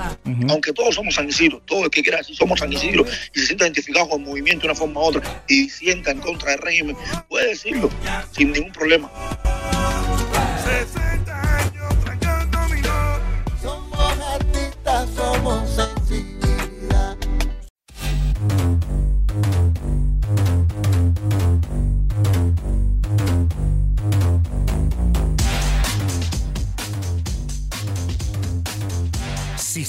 Aunque 0.50 0.74
todos 0.74 0.96
somos 0.96 1.16
San 1.16 1.28
Isidro, 1.28 1.62
todo 1.66 1.86
el 1.86 1.90
que 1.90 2.02
quiera 2.02 2.20
decir 2.20 2.36
somos 2.36 2.60
San 2.60 2.72
Isidro 2.72 3.06
y 3.34 3.40
se 3.40 3.48
sienta 3.48 3.66
identificado 3.66 4.10
con 4.10 4.22
el 4.22 4.28
movimiento 4.28 4.64
de 4.64 4.72
una 4.72 4.80
forma 4.80 5.02
u 5.02 5.04
otra 5.04 5.44
y 5.48 5.70
sienta 5.70 6.12
en 6.12 6.20
contra 6.20 6.52
del 6.52 6.60
régimen, 6.60 6.96
puede 7.28 7.50
decirlo 7.50 7.90
sin 8.32 8.52
ningún 8.52 8.72
problema. 8.72 9.12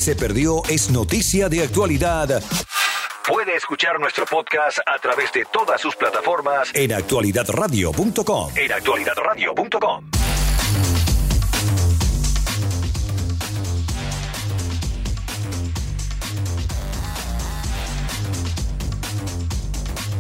Se 0.01 0.17
perdió, 0.17 0.63
es 0.69 0.91
noticia 0.91 1.49
de 1.49 1.63
actualidad 1.63 2.43
Puede 3.29 3.55
escuchar 3.55 4.01
nuestro 4.01 4.25
podcast 4.27 4.79
a 4.87 4.99
través 4.99 5.33
de 5.33 5.45
todas 5.53 5.81
sus 5.81 5.95
plataformas 5.95 6.71
en 6.75 6.93
actualidadradio.com. 6.93 8.51
en 8.57 8.73
actualidadradio.com. 8.73 10.11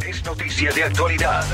Es 0.06 0.24
noticia 0.24 0.72
de 0.72 0.84
actualidad. 0.84 1.44